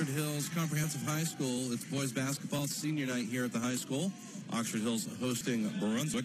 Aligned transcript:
Oxford 0.00 0.16
Hills 0.16 0.48
Comprehensive 0.54 1.06
High 1.06 1.24
School. 1.24 1.72
It's 1.74 1.84
boys 1.84 2.10
basketball 2.10 2.66
senior 2.66 3.04
night 3.04 3.26
here 3.26 3.44
at 3.44 3.52
the 3.52 3.58
high 3.58 3.74
school. 3.74 4.10
Oxford 4.50 4.80
Hills 4.80 5.06
hosting 5.20 5.68
Brunswick. 5.78 6.24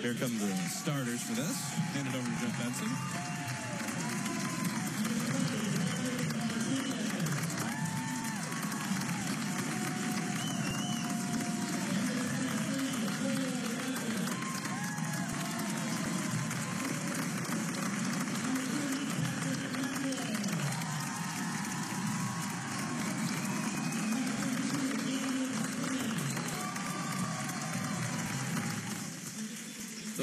Here 0.00 0.14
come 0.14 0.38
the 0.38 0.46
starters 0.70 1.22
for 1.24 1.34
this. 1.34 1.74
Hand 1.92 2.08
it 2.08 2.16
over 2.16 2.24
to 2.24 2.40
Jeff 2.40 2.58
Benson. 2.62 3.27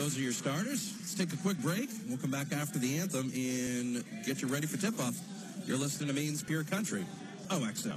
Those 0.06 0.20
are 0.20 0.22
your 0.22 0.34
starters. 0.34 0.94
Let's 1.00 1.16
take 1.16 1.34
a 1.34 1.38
quick 1.38 1.58
break. 1.64 1.90
We'll 2.08 2.20
come 2.20 2.30
back 2.30 2.54
after 2.54 2.78
the 2.78 3.00
anthem 3.00 3.32
and 3.34 4.04
get 4.24 4.40
you 4.40 4.48
ready 4.48 4.68
for 4.68 4.78
tip-off. 4.78 5.20
You're 5.66 5.80
listening 5.80 6.10
to 6.10 6.14
Maine's 6.14 6.44
Pure 6.44 6.66
Country. 6.66 7.04
Oh, 7.50 7.64
OXO. 7.64 7.96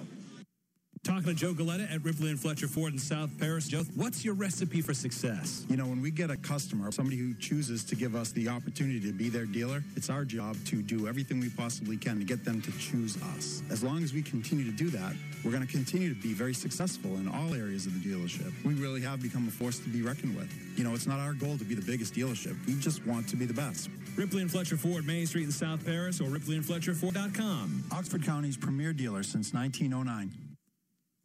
Joe 1.37 1.53
Galetta 1.53 1.93
at 1.93 2.03
Ripley 2.05 2.31
and 2.31 2.39
Fletcher 2.39 2.69
Ford 2.69 2.93
in 2.93 2.99
South 2.99 3.31
Paris. 3.39 3.69
Joe, 3.69 3.83
what's 3.95 4.25
your 4.25 4.35
recipe 4.35 4.81
for 4.81 4.95
success? 4.95 5.65
You 5.69 5.77
know, 5.77 5.87
when 5.87 6.01
we 6.01 6.11
get 6.11 6.31
a 6.31 6.37
customer, 6.37 6.91
somebody 6.93 7.17
who 7.17 7.35
chooses 7.35 7.85
to 7.85 7.97
give 7.97 8.15
us 8.15 8.31
the 8.33 8.49
opportunity 8.49 9.01
to 9.01 9.13
be 9.13 9.29
their 9.29 9.45
dealer, 9.45 9.83
it's 9.97 10.11
our 10.11 10.25
job 10.25 10.57
to 10.67 10.83
do 10.83 11.09
everything 11.09 11.41
we 11.41 11.51
possibly 11.51 11.97
can 11.97 12.19
to 12.19 12.25
get 12.25 12.45
them 12.45 12.63
to 12.63 12.73
choose 12.79 13.17
us. 13.35 13.63
As 13.71 13.83
long 13.83 14.03
as 14.03 14.13
we 14.13 14.23
continue 14.23 14.65
to 14.65 14.71
do 14.71 14.91
that, 14.91 15.15
we're 15.45 15.51
going 15.51 15.67
to 15.67 15.73
continue 15.73 16.09
to 16.13 16.21
be 16.21 16.33
very 16.33 16.55
successful 16.55 17.17
in 17.17 17.29
all 17.29 17.55
areas 17.55 17.87
of 17.87 17.95
the 17.95 18.09
dealership. 18.09 18.53
We 18.65 18.75
really 18.75 19.01
have 19.03 19.23
become 19.23 19.47
a 19.49 19.51
force 19.51 19.79
to 19.81 19.89
be 19.89 20.03
reckoned 20.03 20.37
with. 20.37 20.53
You 20.77 20.85
know, 20.85 20.95
it's 20.95 21.07
not 21.07 21.21
our 21.21 21.33
goal 21.33 21.59
to 21.59 21.65
be 21.65 21.75
the 21.75 21.83
biggest 21.83 22.15
dealership. 22.15 22.57
We 22.67 22.75
just 22.81 23.07
want 23.07 23.29
to 23.29 23.37
be 23.37 23.45
the 23.45 23.55
best. 23.55 23.91
Ripley 24.17 24.43
and 24.43 24.51
Fletcher 24.51 24.77
Ford, 24.77 25.07
Main 25.07 25.27
Street 25.27 25.45
in 25.45 25.53
South 25.53 25.85
Paris, 25.85 26.21
or 26.21 26.25
ripleyandfletcherford.com. 26.25 27.85
Oxford 27.93 28.25
County's 28.25 28.57
premier 28.57 28.93
dealer 28.93 29.23
since 29.23 29.53
1909. 29.53 30.48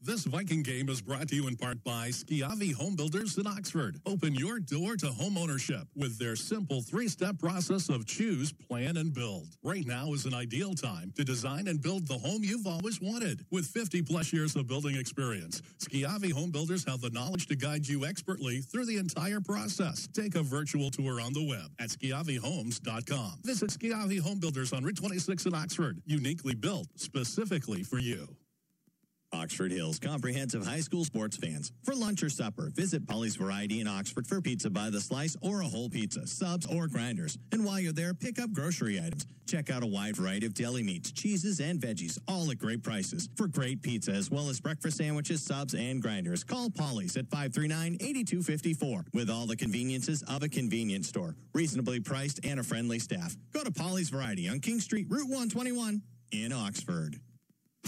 This 0.05 0.25
Viking 0.25 0.63
game 0.63 0.89
is 0.89 0.99
brought 1.01 1.29
to 1.29 1.35
you 1.35 1.47
in 1.47 1.55
part 1.55 1.81
by 1.85 2.09
Schiavi 2.09 2.73
Home 2.73 2.93
Builders 2.93 3.37
in 3.37 3.47
Oxford. 3.47 4.01
Open 4.05 4.35
your 4.35 4.59
door 4.59 4.97
to 4.97 5.07
home 5.07 5.37
ownership 5.37 5.87
with 5.95 6.19
their 6.19 6.35
simple 6.35 6.81
three 6.81 7.07
step 7.07 7.39
process 7.39 7.87
of 7.87 8.05
choose, 8.05 8.51
plan, 8.51 8.97
and 8.97 9.13
build. 9.13 9.47
Right 9.63 9.87
now 9.87 10.11
is 10.11 10.25
an 10.25 10.33
ideal 10.33 10.73
time 10.73 11.13
to 11.15 11.23
design 11.23 11.69
and 11.69 11.81
build 11.81 12.05
the 12.05 12.17
home 12.17 12.43
you've 12.43 12.67
always 12.67 12.99
wanted. 12.99 13.45
With 13.49 13.65
50 13.65 14.01
plus 14.01 14.33
years 14.33 14.57
of 14.57 14.67
building 14.67 14.97
experience, 14.97 15.61
Schiavi 15.79 16.33
Home 16.33 16.51
Builders 16.51 16.83
have 16.83 16.99
the 16.99 17.09
knowledge 17.11 17.47
to 17.47 17.55
guide 17.55 17.87
you 17.87 18.05
expertly 18.05 18.59
through 18.59 18.87
the 18.87 18.97
entire 18.97 19.39
process. 19.39 20.09
Take 20.11 20.35
a 20.35 20.43
virtual 20.43 20.91
tour 20.91 21.21
on 21.21 21.31
the 21.31 21.47
web 21.47 21.71
at 21.79 21.87
schiavihomes.com. 21.87 23.39
Visit 23.45 23.69
Schiavi 23.69 24.19
Home 24.19 24.41
Builders 24.41 24.73
on 24.73 24.83
Route 24.83 24.97
26 24.97 25.45
in 25.45 25.55
Oxford, 25.55 26.01
uniquely 26.05 26.55
built 26.55 26.87
specifically 26.97 27.83
for 27.83 27.99
you. 27.99 28.27
Oxford 29.33 29.71
Hills 29.71 29.99
Comprehensive 29.99 30.65
High 30.65 30.79
School 30.79 31.03
sports 31.03 31.35
fans. 31.35 31.71
For 31.83 31.95
lunch 31.95 32.23
or 32.23 32.29
supper, 32.29 32.71
visit 32.73 33.07
Polly's 33.07 33.35
Variety 33.35 33.81
in 33.81 33.87
Oxford 33.87 34.27
for 34.27 34.41
pizza 34.41 34.69
by 34.69 34.89
the 34.89 35.01
slice 35.01 35.35
or 35.41 35.61
a 35.61 35.67
whole 35.67 35.89
pizza, 35.89 36.25
subs 36.27 36.65
or 36.67 36.87
grinders. 36.87 37.37
And 37.51 37.65
while 37.65 37.79
you're 37.79 37.93
there, 37.93 38.13
pick 38.13 38.39
up 38.39 38.51
grocery 38.51 38.99
items. 38.99 39.25
Check 39.45 39.69
out 39.69 39.83
a 39.83 39.87
wide 39.87 40.15
variety 40.15 40.45
of 40.45 40.53
deli 40.53 40.83
meats, 40.83 41.11
cheeses, 41.11 41.59
and 41.59 41.79
veggies, 41.79 42.17
all 42.27 42.49
at 42.49 42.57
great 42.57 42.81
prices. 42.83 43.29
For 43.35 43.47
great 43.47 43.81
pizza 43.81 44.11
as 44.11 44.31
well 44.31 44.49
as 44.49 44.59
breakfast 44.59 44.97
sandwiches, 44.97 45.43
subs, 45.43 45.73
and 45.73 46.01
grinders, 46.01 46.43
call 46.43 46.69
Polly's 46.69 47.17
at 47.17 47.29
539-8254 47.29 49.05
with 49.13 49.29
all 49.29 49.45
the 49.45 49.55
conveniences 49.55 50.23
of 50.23 50.43
a 50.43 50.49
convenience 50.49 51.09
store. 51.09 51.35
Reasonably 51.53 51.99
priced 51.99 52.39
and 52.45 52.59
a 52.59 52.63
friendly 52.63 52.99
staff. 52.99 53.35
Go 53.53 53.63
to 53.63 53.71
Polly's 53.71 54.09
Variety 54.09 54.47
on 54.47 54.59
King 54.59 54.79
Street, 54.79 55.07
Route 55.09 55.29
121 55.29 56.01
in 56.31 56.51
Oxford. 56.53 57.19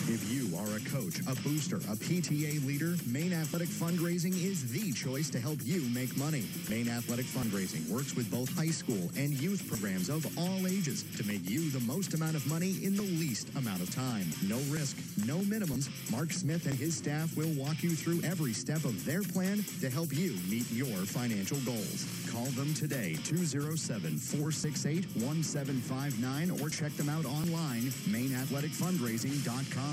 If 0.08 0.32
you 0.32 0.56
are 0.56 0.68
a 0.78 0.80
coach, 0.82 1.20
a 1.26 1.34
booster, 1.42 1.78
a 1.78 1.96
PTA 1.96 2.64
leader, 2.64 2.96
Maine 3.08 3.34
Athletic 3.34 3.70
Fundraising 3.70 4.36
is 4.36 4.72
the 4.72 4.92
choice 4.92 5.32
to 5.32 5.40
help 5.40 5.58
you 5.64 5.82
make 5.96 6.16
money. 6.16 6.46
Maine 6.70 6.90
Athletic 6.90 7.26
Fundraising 7.26 7.90
works 7.90 8.16
with 8.16 8.30
both 8.30 8.56
high 8.56 8.70
school 8.70 9.10
and 9.18 9.34
youth 9.34 9.68
programs 9.68 10.10
of 10.10 10.28
all 10.38 10.68
ages 10.68 11.04
to 11.18 11.26
make 11.26 11.50
you 11.50 11.72
the 11.72 11.80
most 11.80 12.14
amount 12.14 12.36
of 12.36 12.46
money 12.46 12.78
in 12.84 12.96
the 12.96 13.02
least 13.02 13.50
amount 13.56 13.82
of 13.82 13.90
time. 13.96 14.28
No 14.48 14.60
risk, 14.70 14.96
no 15.26 15.40
minimums. 15.40 15.90
Mark 16.12 16.32
Smith 16.32 16.68
and 16.68 16.76
his 16.76 16.96
staff 16.96 17.36
will 17.36 17.52
walk 17.58 17.82
you 17.82 17.96
through 17.96 18.22
every 18.22 18.54
step 18.54 18.86
of 18.86 19.04
their 19.06 19.24
plan 19.24 19.64
to 19.82 19.90
help 19.90 20.14
you 20.14 20.38
meet 20.48 20.70
your 20.72 21.04
financial 21.08 21.58
goals. 21.62 22.06
Call 22.32 22.46
them 22.54 22.76
today, 22.76 23.18
207 23.24 24.18
468 24.18 25.06
1759, 25.16 26.52
or 26.62 26.70
check 26.70 26.96
them 26.96 27.10
out 27.10 27.26
online, 27.26 27.90
MaineAthleticFundraising.com. 28.06 29.85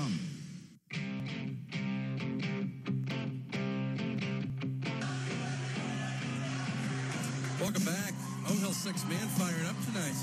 Welcome 7.59 7.85
back. 7.85 8.13
O 8.49 8.53
Hill 8.55 8.73
six 8.73 9.05
man 9.07 9.27
firing 9.37 9.65
up 9.67 9.75
tonight. 9.85 10.15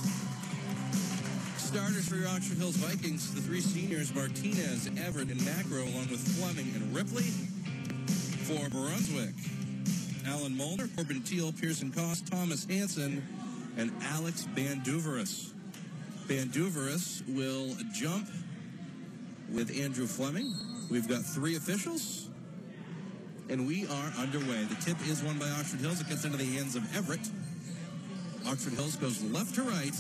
Starters 1.57 2.09
for 2.09 2.17
your 2.17 2.29
Hills 2.29 2.77
Vikings, 2.77 3.33
the 3.35 3.41
three 3.41 3.61
seniors, 3.61 4.15
Martinez, 4.15 4.91
Everett, 5.07 5.31
and 5.31 5.45
Macro, 5.45 5.85
along 5.85 6.11
with 6.11 6.21
Fleming 6.37 6.71
and 6.75 6.95
Ripley. 6.95 7.31
For 8.45 8.69
Brunswick, 8.69 9.35
Alan 10.27 10.57
Mulder, 10.57 10.89
Corbin 10.97 11.23
Teal, 11.23 11.53
Pearson 11.53 11.93
Cost, 11.93 12.27
Thomas 12.27 12.67
Hanson, 12.67 13.27
and 13.77 13.93
Alex 14.03 14.47
Banduveris. 14.55 15.53
Banduveris 16.27 17.23
will 17.29 17.75
jump 17.95 18.29
with 19.53 19.77
Andrew 19.79 20.07
Fleming. 20.07 20.55
We've 20.91 21.09
got 21.09 21.23
three 21.23 21.57
officials, 21.57 22.29
and 23.49 23.67
we 23.67 23.87
are 23.87 24.13
underway. 24.19 24.65
The 24.65 24.77
tip 24.77 24.97
is 25.07 25.23
won 25.23 25.39
by 25.39 25.49
Oxford 25.51 25.81
Hills. 25.81 26.01
It 26.01 26.09
gets 26.09 26.25
into 26.25 26.37
the 26.37 26.45
hands 26.45 26.77
of 26.77 26.97
Everett. 26.97 27.29
Oxford 28.47 28.73
Hills 28.75 28.97
goes 28.97 29.23
left 29.23 29.55
to 29.57 29.63
right 29.63 29.95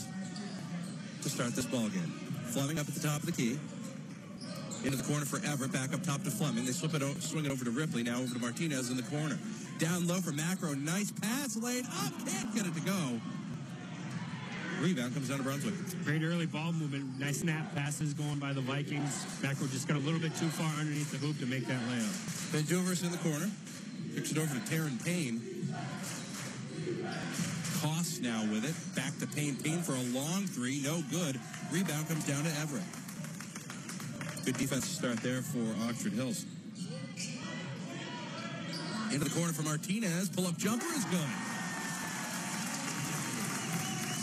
to 1.22 1.28
start 1.28 1.54
this 1.54 1.66
ball 1.66 1.88
game. 1.88 2.12
Fleming 2.52 2.78
up 2.78 2.88
at 2.88 2.94
the 2.94 3.06
top 3.06 3.20
of 3.20 3.26
the 3.26 3.32
key. 3.32 3.58
Into 4.82 4.96
the 4.96 5.04
corner 5.04 5.26
for 5.26 5.44
Everett, 5.44 5.72
back 5.72 5.92
up 5.92 6.02
top 6.02 6.22
to 6.22 6.30
Fleming. 6.30 6.64
They 6.64 6.72
slip 6.72 6.94
it, 6.94 7.02
o- 7.02 7.12
swing 7.20 7.44
it 7.44 7.52
over 7.52 7.64
to 7.64 7.70
Ripley, 7.70 8.02
now 8.02 8.18
over 8.18 8.32
to 8.32 8.40
Martinez 8.40 8.90
in 8.90 8.96
the 8.96 9.02
corner. 9.04 9.38
Down 9.78 10.06
low 10.06 10.20
for 10.20 10.32
Macro, 10.32 10.72
nice 10.74 11.10
pass, 11.10 11.56
laid 11.56 11.84
up, 11.84 12.12
can't 12.26 12.54
get 12.54 12.66
it 12.66 12.74
to 12.74 12.80
go. 12.80 13.20
Rebound 14.80 15.12
comes 15.12 15.28
down 15.28 15.38
to 15.38 15.44
Brunswick. 15.44 15.74
Great 16.04 16.22
early 16.22 16.46
ball 16.46 16.72
movement. 16.72 17.18
Nice 17.20 17.40
snap 17.40 17.74
passes 17.74 18.14
going 18.14 18.38
by 18.38 18.54
the 18.54 18.62
Vikings. 18.62 19.26
Macro 19.42 19.66
just 19.66 19.86
got 19.86 19.98
a 19.98 20.00
little 20.00 20.18
bit 20.18 20.34
too 20.36 20.48
far 20.48 20.72
underneath 20.80 21.12
the 21.12 21.18
hoop 21.18 21.38
to 21.38 21.46
make 21.46 21.66
that 21.66 21.80
layup. 21.90 22.08
Banduveris 22.52 23.04
in 23.04 23.12
the 23.12 23.18
corner. 23.18 23.50
Kicks 24.14 24.32
it 24.32 24.38
over 24.38 24.54
to 24.54 24.60
Taryn 24.60 25.04
Payne. 25.04 25.42
Cost 27.82 28.22
now 28.22 28.42
with 28.50 28.64
it. 28.64 28.96
Back 28.96 29.18
to 29.18 29.26
Payne. 29.26 29.56
Payne 29.56 29.82
for 29.82 29.92
a 29.92 30.02
long 30.16 30.46
three. 30.46 30.80
No 30.82 31.02
good. 31.10 31.38
Rebound 31.70 32.08
comes 32.08 32.26
down 32.26 32.44
to 32.44 32.50
Everett. 32.60 32.82
Good 34.46 34.56
defense 34.56 34.88
to 34.88 34.94
start 34.94 35.18
there 35.18 35.42
for 35.42 35.60
Oxford 35.88 36.14
Hills. 36.14 36.46
Into 39.12 39.24
the 39.24 39.30
corner 39.30 39.52
for 39.52 39.62
Martinez. 39.62 40.30
Pull 40.30 40.46
up 40.46 40.56
jumper 40.56 40.86
is 40.96 41.04
good. 41.04 41.49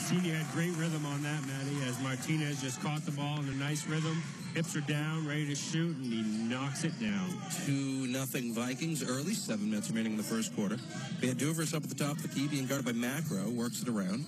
Senior 0.07 0.36
had 0.36 0.50
great 0.54 0.74
rhythm 0.77 1.06
on 1.06 1.21
that, 1.24 1.45
Matty, 1.45 1.75
as 1.86 2.00
Martinez 2.01 2.62
just 2.62 2.81
caught 2.81 3.06
the 3.06 3.12
ball 3.12 3.39
in 3.42 3.50
a 3.50 3.56
nice 3.56 3.86
rhythm 3.88 4.24
hips 4.57 4.75
are 4.75 4.81
down, 4.81 5.27
ready 5.27 5.45
to 5.45 5.54
shoot, 5.54 5.95
and 5.98 6.06
he 6.06 6.24
knocks 6.24 6.83
it 6.83 7.00
down. 7.00 7.30
2 7.68 8.07
nothing 8.07 8.56
Vikings 8.56 9.07
early, 9.07 9.36
seven 9.36 9.69
minutes 9.69 9.89
remaining 9.89 10.13
in 10.13 10.18
the 10.18 10.24
first 10.24 10.56
quarter. 10.56 10.77
Van 11.19 11.36
Duver's 11.36 11.75
up 11.75 11.83
at 11.83 11.89
the 11.89 11.95
top 11.95 12.15
of 12.15 12.24
the 12.24 12.27
key, 12.30 12.48
being 12.48 12.65
guarded 12.65 12.83
by 12.83 12.94
Macro, 12.94 13.50
works 13.51 13.83
it 13.83 13.88
around, 13.88 14.25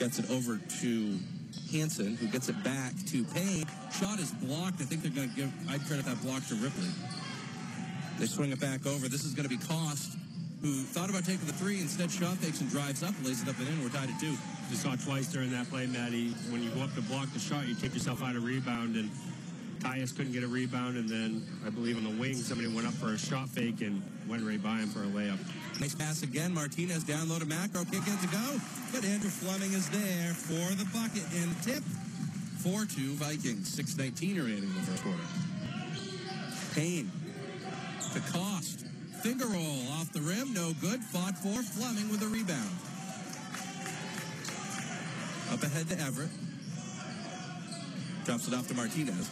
gets 0.00 0.18
it 0.18 0.28
over 0.32 0.58
to 0.80 1.18
Hanson, 1.70 2.16
who 2.16 2.26
gets 2.26 2.48
it 2.48 2.60
back 2.64 2.92
to 3.06 3.22
Payne. 3.22 3.66
Shot 3.92 4.18
is 4.18 4.32
blocked. 4.32 4.80
I 4.80 4.84
think 4.84 5.02
they're 5.02 5.12
going 5.12 5.30
to 5.30 5.36
give, 5.36 5.52
I'd 5.70 5.86
credit 5.86 6.06
that 6.06 6.20
block 6.22 6.44
to 6.48 6.56
Ripley. 6.56 6.88
They 8.18 8.26
swing 8.26 8.50
it 8.50 8.58
back 8.58 8.84
over. 8.84 9.06
This 9.06 9.24
is 9.24 9.32
going 9.32 9.48
to 9.48 9.56
be 9.56 9.64
Cost, 9.64 10.16
who 10.62 10.72
thought 10.82 11.10
about 11.10 11.24
taking 11.24 11.46
the 11.46 11.52
three, 11.52 11.80
instead 11.80 12.10
shot 12.10 12.36
fakes 12.38 12.60
and 12.60 12.70
drives 12.70 13.02
up, 13.02 13.14
lays 13.22 13.42
it 13.42 13.48
up 13.48 13.58
and 13.58 13.68
in. 13.68 13.82
We're 13.82 13.90
tied 13.90 14.10
at 14.10 14.18
two. 14.20 14.34
You 14.70 14.76
saw 14.76 14.96
twice 14.96 15.26
during 15.28 15.50
that 15.52 15.68
play, 15.68 15.86
Maddie. 15.86 16.30
When 16.50 16.62
you 16.62 16.70
go 16.70 16.82
up 16.82 16.94
to 16.94 17.02
block 17.02 17.32
the 17.32 17.38
shot, 17.38 17.66
you 17.66 17.74
take 17.74 17.94
yourself 17.94 18.22
out 18.22 18.36
of 18.36 18.44
rebound, 18.44 18.96
and 18.96 19.10
Tyus 19.80 20.16
couldn't 20.16 20.32
get 20.32 20.42
a 20.42 20.48
rebound, 20.48 20.96
and 20.96 21.08
then 21.08 21.46
I 21.64 21.70
believe 21.70 21.96
on 21.96 22.04
the 22.04 22.20
wing, 22.20 22.34
somebody 22.34 22.72
went 22.74 22.86
up 22.86 22.94
for 22.94 23.12
a 23.12 23.18
shot 23.18 23.48
fake 23.48 23.80
and 23.82 24.02
went 24.28 24.42
right 24.42 24.62
by 24.62 24.78
him 24.78 24.88
for 24.88 25.02
a 25.02 25.06
layup. 25.06 25.38
Nice 25.80 25.94
pass 25.94 26.22
again. 26.22 26.52
Martinez 26.52 27.04
downloaded 27.04 27.48
macro. 27.48 27.84
Kick 27.84 28.06
in 28.06 28.16
to 28.18 28.26
go. 28.28 28.58
But 28.92 29.04
Andrew 29.04 29.30
Fleming 29.30 29.72
is 29.72 29.88
there 29.90 30.32
for 30.32 30.74
the 30.74 30.86
bucket 30.86 31.24
and 31.36 31.62
tip. 31.62 31.84
4-2 32.64 33.14
Vikings. 33.14 33.76
6.19 33.76 34.38
remaining 34.38 34.64
in 34.64 34.74
the 34.74 34.80
first 34.80 35.02
quarter. 35.04 35.22
Payne 36.74 37.10
to 38.14 38.20
Cost. 38.32 38.75
Finger 39.22 39.46
roll 39.46 39.88
off 39.92 40.12
the 40.12 40.20
rim. 40.20 40.52
No 40.52 40.72
good. 40.80 41.02
Fought 41.02 41.36
for 41.38 41.62
Fleming 41.62 42.10
with 42.10 42.22
a 42.22 42.26
rebound. 42.26 42.70
Up 45.52 45.62
ahead 45.62 45.88
to 45.88 46.00
Everett. 46.00 46.30
Drops 48.24 48.48
it 48.48 48.54
off 48.54 48.66
to 48.68 48.74
Martinez. 48.74 49.30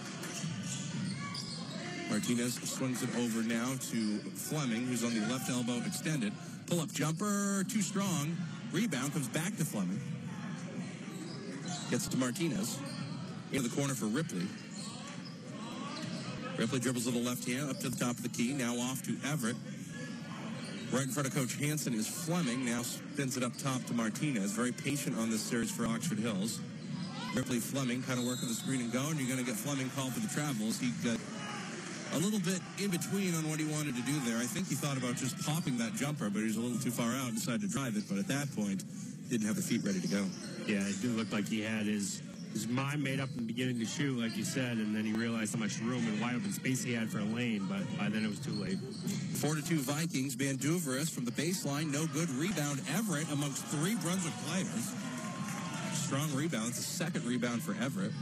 Martinez 2.09 2.55
swings 2.55 3.03
it 3.03 3.09
over 3.17 3.43
now 3.43 3.75
to 3.91 4.19
Fleming, 4.37 4.87
who's 4.87 5.03
on 5.03 5.15
the 5.15 5.21
left 5.33 5.51
elbow 5.51 5.83
extended. 5.85 6.33
Pull 6.67 6.81
up 6.81 6.93
jumper, 6.93 7.65
too 7.69 7.83
strong. 7.83 8.37
Rebound 8.73 9.13
comes 9.13 9.29
back 9.29 9.57
to 9.57 9.65
Fleming. 9.65 10.01
Gets 11.91 12.07
it 12.07 12.11
to 12.11 12.17
Martinez. 12.17 12.79
Into 13.53 13.69
the 13.69 13.77
corner 13.77 13.95
for 13.95 14.07
Ripley. 14.07 14.47
Ripley 16.57 16.79
dribbles 16.79 17.07
to 17.07 17.11
the 17.11 17.19
left 17.19 17.47
hand 17.49 17.71
up 17.71 17.79
to 17.81 17.89
the 17.89 17.97
top 17.97 18.17
of 18.17 18.23
the 18.23 18.29
key. 18.29 18.53
Now 18.53 18.77
off 18.77 19.03
to 19.03 19.17
Everett. 19.29 19.57
Right 20.95 21.03
in 21.03 21.11
front 21.11 21.27
of 21.27 21.35
Coach 21.35 21.57
Hanson 21.57 21.93
is 21.93 22.07
Fleming. 22.07 22.65
Now 22.65 22.83
spins 22.83 23.37
it 23.37 23.43
up 23.43 23.51
top 23.59 23.85
to 23.87 23.95
Martinez. 23.95 24.53
Very 24.53 24.71
patient 24.71 25.19
on 25.19 25.29
this 25.29 25.43
series 25.43 25.69
for 25.69 25.89
Oxford 25.89 26.21
Hills. 26.21 26.61
Ripley 27.35 27.59
Fleming 27.59 28.01
kind 28.01 28.21
of 28.21 28.25
working 28.25 28.47
the 28.47 28.55
screen 28.55 28.81
and 28.81 28.93
go, 28.93 29.03
and 29.11 29.19
you're 29.19 29.27
going 29.27 29.41
to 29.41 29.45
get 29.45 29.59
Fleming 29.59 29.91
called 29.97 30.13
for 30.13 30.21
the 30.21 30.33
travels. 30.33 30.79
He 30.79 30.93
got 31.03 31.19
a 32.15 32.19
little 32.23 32.39
bit 32.39 32.63
in 32.79 32.93
between 32.93 33.35
on 33.35 33.51
what 33.51 33.59
he 33.59 33.67
wanted 33.67 33.97
to 33.97 34.03
do 34.03 34.15
there. 34.21 34.39
I 34.39 34.47
think 34.47 34.69
he 34.69 34.77
thought 34.77 34.97
about 34.97 35.17
just 35.17 35.35
popping 35.45 35.77
that 35.79 35.95
jumper, 35.95 36.31
but 36.31 36.39
he 36.39 36.47
was 36.47 36.59
a 36.59 36.61
little 36.61 36.79
too 36.79 36.93
far 36.93 37.11
out 37.11 37.27
and 37.27 37.35
decided 37.35 37.63
to 37.63 37.69
drive 37.75 37.97
it. 37.97 38.05
But 38.09 38.19
at 38.19 38.29
that 38.29 38.55
point, 38.55 38.85
didn't 39.29 39.49
have 39.49 39.57
the 39.57 39.67
feet 39.67 39.83
ready 39.83 39.99
to 39.99 40.07
go. 40.07 40.23
Yeah, 40.71 40.79
it 40.79 41.03
look 41.19 41.33
like 41.33 41.49
he 41.49 41.61
had 41.61 41.91
his 41.91 42.23
his 42.55 42.69
mind 42.69 43.03
made 43.03 43.19
up 43.19 43.29
in 43.33 43.39
the 43.39 43.53
beginning 43.53 43.81
to 43.81 43.85
shoot, 43.85 44.17
like 44.17 44.37
you 44.37 44.45
said, 44.45 44.79
and 44.79 44.95
then 44.95 45.05
he 45.05 45.13
realized 45.13 45.55
how 45.55 45.61
much 45.61 45.81
room 45.81 46.07
and 46.07 46.21
wide 46.21 46.37
open 46.37 46.53
space 46.53 46.85
he 46.85 46.95
had 46.95 47.11
for 47.11 47.19
a 47.19 47.25
lane, 47.25 47.67
but 47.69 47.83
by 47.99 48.09
then 48.09 48.25
it 48.25 48.29
was 48.29 48.39
too 48.39 48.53
late. 48.53 48.79
Four 49.35 49.57
to 49.57 49.63
two 49.63 49.81
Vikings. 49.81 50.37
Banduveris 50.37 51.11
from 51.11 51.25
the 51.25 51.33
baseline, 51.33 51.93
no 51.93 52.07
good 52.07 52.31
rebound. 52.31 52.81
Everett 52.97 53.31
amongst 53.33 53.65
three 53.67 53.97
Brunswick 53.97 54.33
players. 54.47 54.95
Strong 55.93 56.33
rebound. 56.35 56.69
It's 56.69 56.87
second 56.87 57.25
rebound 57.25 57.61
for 57.61 57.75
Everett. 57.83 58.13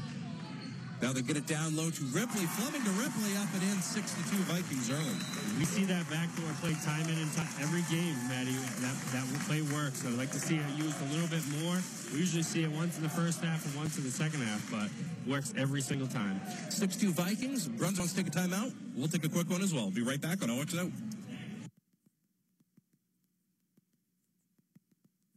Now 1.03 1.13
they 1.13 1.21
get 1.21 1.37
it 1.37 1.49
down 1.51 1.75
low 1.75 1.91
to 1.91 2.05
Ripley. 2.15 2.47
Fleming 2.47 2.87
to 2.87 2.95
Ripley 2.95 3.35
up 3.35 3.51
and 3.53 3.63
in. 3.67 3.83
Six 3.83 4.15
to 4.15 4.23
two 4.31 4.39
Vikings 4.47 4.87
early. 4.87 5.19
We 5.59 5.65
see 5.67 5.83
that 5.91 6.09
backdoor 6.09 6.47
play 6.63 6.79
time 6.87 7.03
in 7.11 7.19
and 7.19 7.33
time 7.35 7.51
every 7.59 7.83
game, 7.91 8.15
Maddie. 8.31 8.55
That 8.79 8.95
that 9.11 9.27
play 9.51 9.63
works. 9.75 10.07
I'd 10.07 10.15
like 10.15 10.31
to 10.31 10.39
see 10.39 10.63
it 10.63 10.79
used 10.79 10.95
a 11.03 11.11
little 11.11 11.27
bit 11.27 11.43
more. 11.59 11.75
We 12.15 12.21
usually 12.21 12.45
see 12.47 12.63
it 12.63 12.71
once 12.71 12.99
in 12.99 13.03
the 13.03 13.11
first 13.11 13.43
half 13.43 13.67
and 13.67 13.75
once 13.75 13.99
in 13.99 14.05
the 14.05 14.15
second 14.15 14.43
half, 14.47 14.63
but 14.71 14.87
works 15.27 15.53
every 15.59 15.83
single 15.83 16.07
time. 16.07 16.41
Six 16.71 16.95
two 16.95 17.11
Vikings. 17.11 17.67
Bruns 17.67 17.99
wants 17.99 18.15
to 18.15 18.23
take 18.23 18.33
a 18.33 18.39
timeout. 18.39 18.73
We'll 18.95 19.09
take 19.09 19.25
a 19.25 19.29
quick 19.29 19.51
one 19.51 19.61
as 19.61 19.75
well. 19.75 19.91
Be 19.91 20.03
right 20.03 20.21
back 20.21 20.41
on 20.41 20.51
OX 20.51 20.79
Out. 20.79 20.93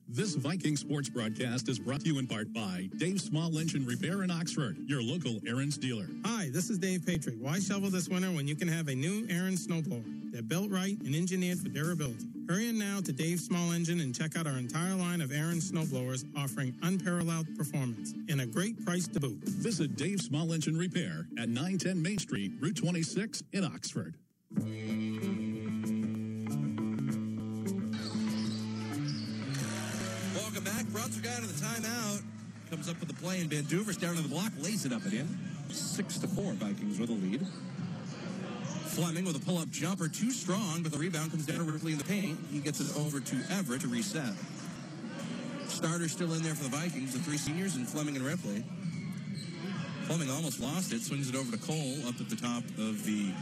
This 0.08 0.36
Viking 0.36 0.78
sports 0.78 1.10
broadcast 1.10 1.68
is 1.68 1.80
brought 1.80 2.02
to 2.02 2.08
you 2.08 2.20
in 2.20 2.28
part 2.28 2.54
by 2.54 2.88
Dave 2.98 3.20
Small 3.20 3.58
Engine 3.58 3.86
Repair 3.86 4.24
in 4.24 4.30
Oxford, 4.30 4.78
your 4.86 5.02
local 5.02 5.42
Ariens 5.42 5.80
dealer. 5.80 6.08
Hi, 6.24 6.50
this 6.54 6.70
is 6.70 6.78
Dave 6.78 7.06
Patrick. 7.06 7.36
Why 7.40 7.60
shovel 7.60 7.90
this 7.90 8.08
winter 8.08 8.30
when 8.30 8.48
you 8.48 8.56
can 8.56 8.68
have 8.68 8.88
a 8.88 8.96
new 8.96 9.26
Ariens 9.28 9.66
snowblower? 9.68 10.32
They're 10.32 10.44
built 10.44 10.70
right 10.70 10.96
and 11.04 11.16
engineered 11.16 11.58
for 11.58 11.70
durability. 11.70 12.28
Hurry 12.48 12.70
in 12.70 12.78
now 12.78 13.00
to 13.02 13.12
Dave 13.12 13.40
Small 13.40 13.72
Engine 13.72 14.00
and 14.00 14.14
check 14.14 14.38
out 14.38 14.46
our 14.46 14.58
entire 14.58 14.94
line 14.94 15.22
of 15.22 15.32
Ariens 15.32 15.72
snowblowers 15.72 16.24
offering 16.38 16.76
unparalleled 16.84 17.48
performance 17.58 18.14
and 18.30 18.42
a 18.42 18.46
great 18.46 18.86
price 18.86 19.08
to 19.08 19.20
boot. 19.20 19.40
Visit 19.44 19.96
Dave 19.96 20.22
Small 20.22 20.54
Engine 20.54 20.78
Repair 20.78 21.26
at 21.40 21.50
910 21.50 22.02
Main 22.02 22.20
Street, 22.20 22.52
Route 22.62 22.78
26 22.78 23.42
in 23.54 23.66
Oxford. 23.66 24.14
Out 31.28 31.40
of 31.40 31.60
the 31.60 31.66
timeout. 31.66 32.22
Comes 32.70 32.88
up 32.88 33.00
with 33.00 33.10
the 33.10 33.16
play, 33.16 33.42
and 33.42 33.50
Banduveris 33.50 34.00
down 34.00 34.16
to 34.16 34.22
the 34.22 34.30
block, 34.30 34.52
lays 34.60 34.86
it 34.86 34.94
up 34.94 35.04
and 35.06 35.14
in. 35.14 35.40
Six 35.70 36.20
to 36.20 36.28
four, 36.28 36.54
Vikings 36.54 37.00
with 37.00 37.10
a 37.10 37.14
lead. 37.14 37.46
Fleming 38.86 39.26
with 39.26 39.36
a 39.36 39.40
pull-up 39.40 39.70
jumper, 39.72 40.08
too 40.08 40.30
strong, 40.30 40.84
but 40.84 40.92
the 40.92 41.00
rebound 41.00 41.32
comes 41.32 41.48
down 41.48 41.58
to 41.58 41.64
Ripley 41.64 41.94
in 41.94 41.98
the 41.98 42.04
paint. 42.04 42.38
He 42.52 42.60
gets 42.60 42.80
it 42.80 42.96
over 42.96 43.20
to 43.20 43.36
Everett 43.52 43.82
to 43.82 43.88
reset. 43.88 44.34
Starter 45.68 46.08
still 46.08 46.32
in 46.34 46.44
there 46.44 46.54
for 46.54 46.64
the 46.64 46.78
Vikings, 46.78 47.14
the 47.14 47.20
three 47.20 47.38
seniors 47.38 47.76
and 47.76 47.88
Fleming 47.88 48.16
and 48.16 48.26
Ripley. 48.26 48.64
Fleming 50.04 50.30
almost 50.30 50.60
lost 50.60 50.94
it, 50.94 51.02
swings 51.02 51.28
it 51.28 51.36
over 51.36 51.52
to 51.52 51.58
Cole 51.58 52.08
up 52.08 52.22
at 52.22 52.30
the 52.30 52.36
top 52.36 52.64
of 52.78 53.04
the 53.04 53.34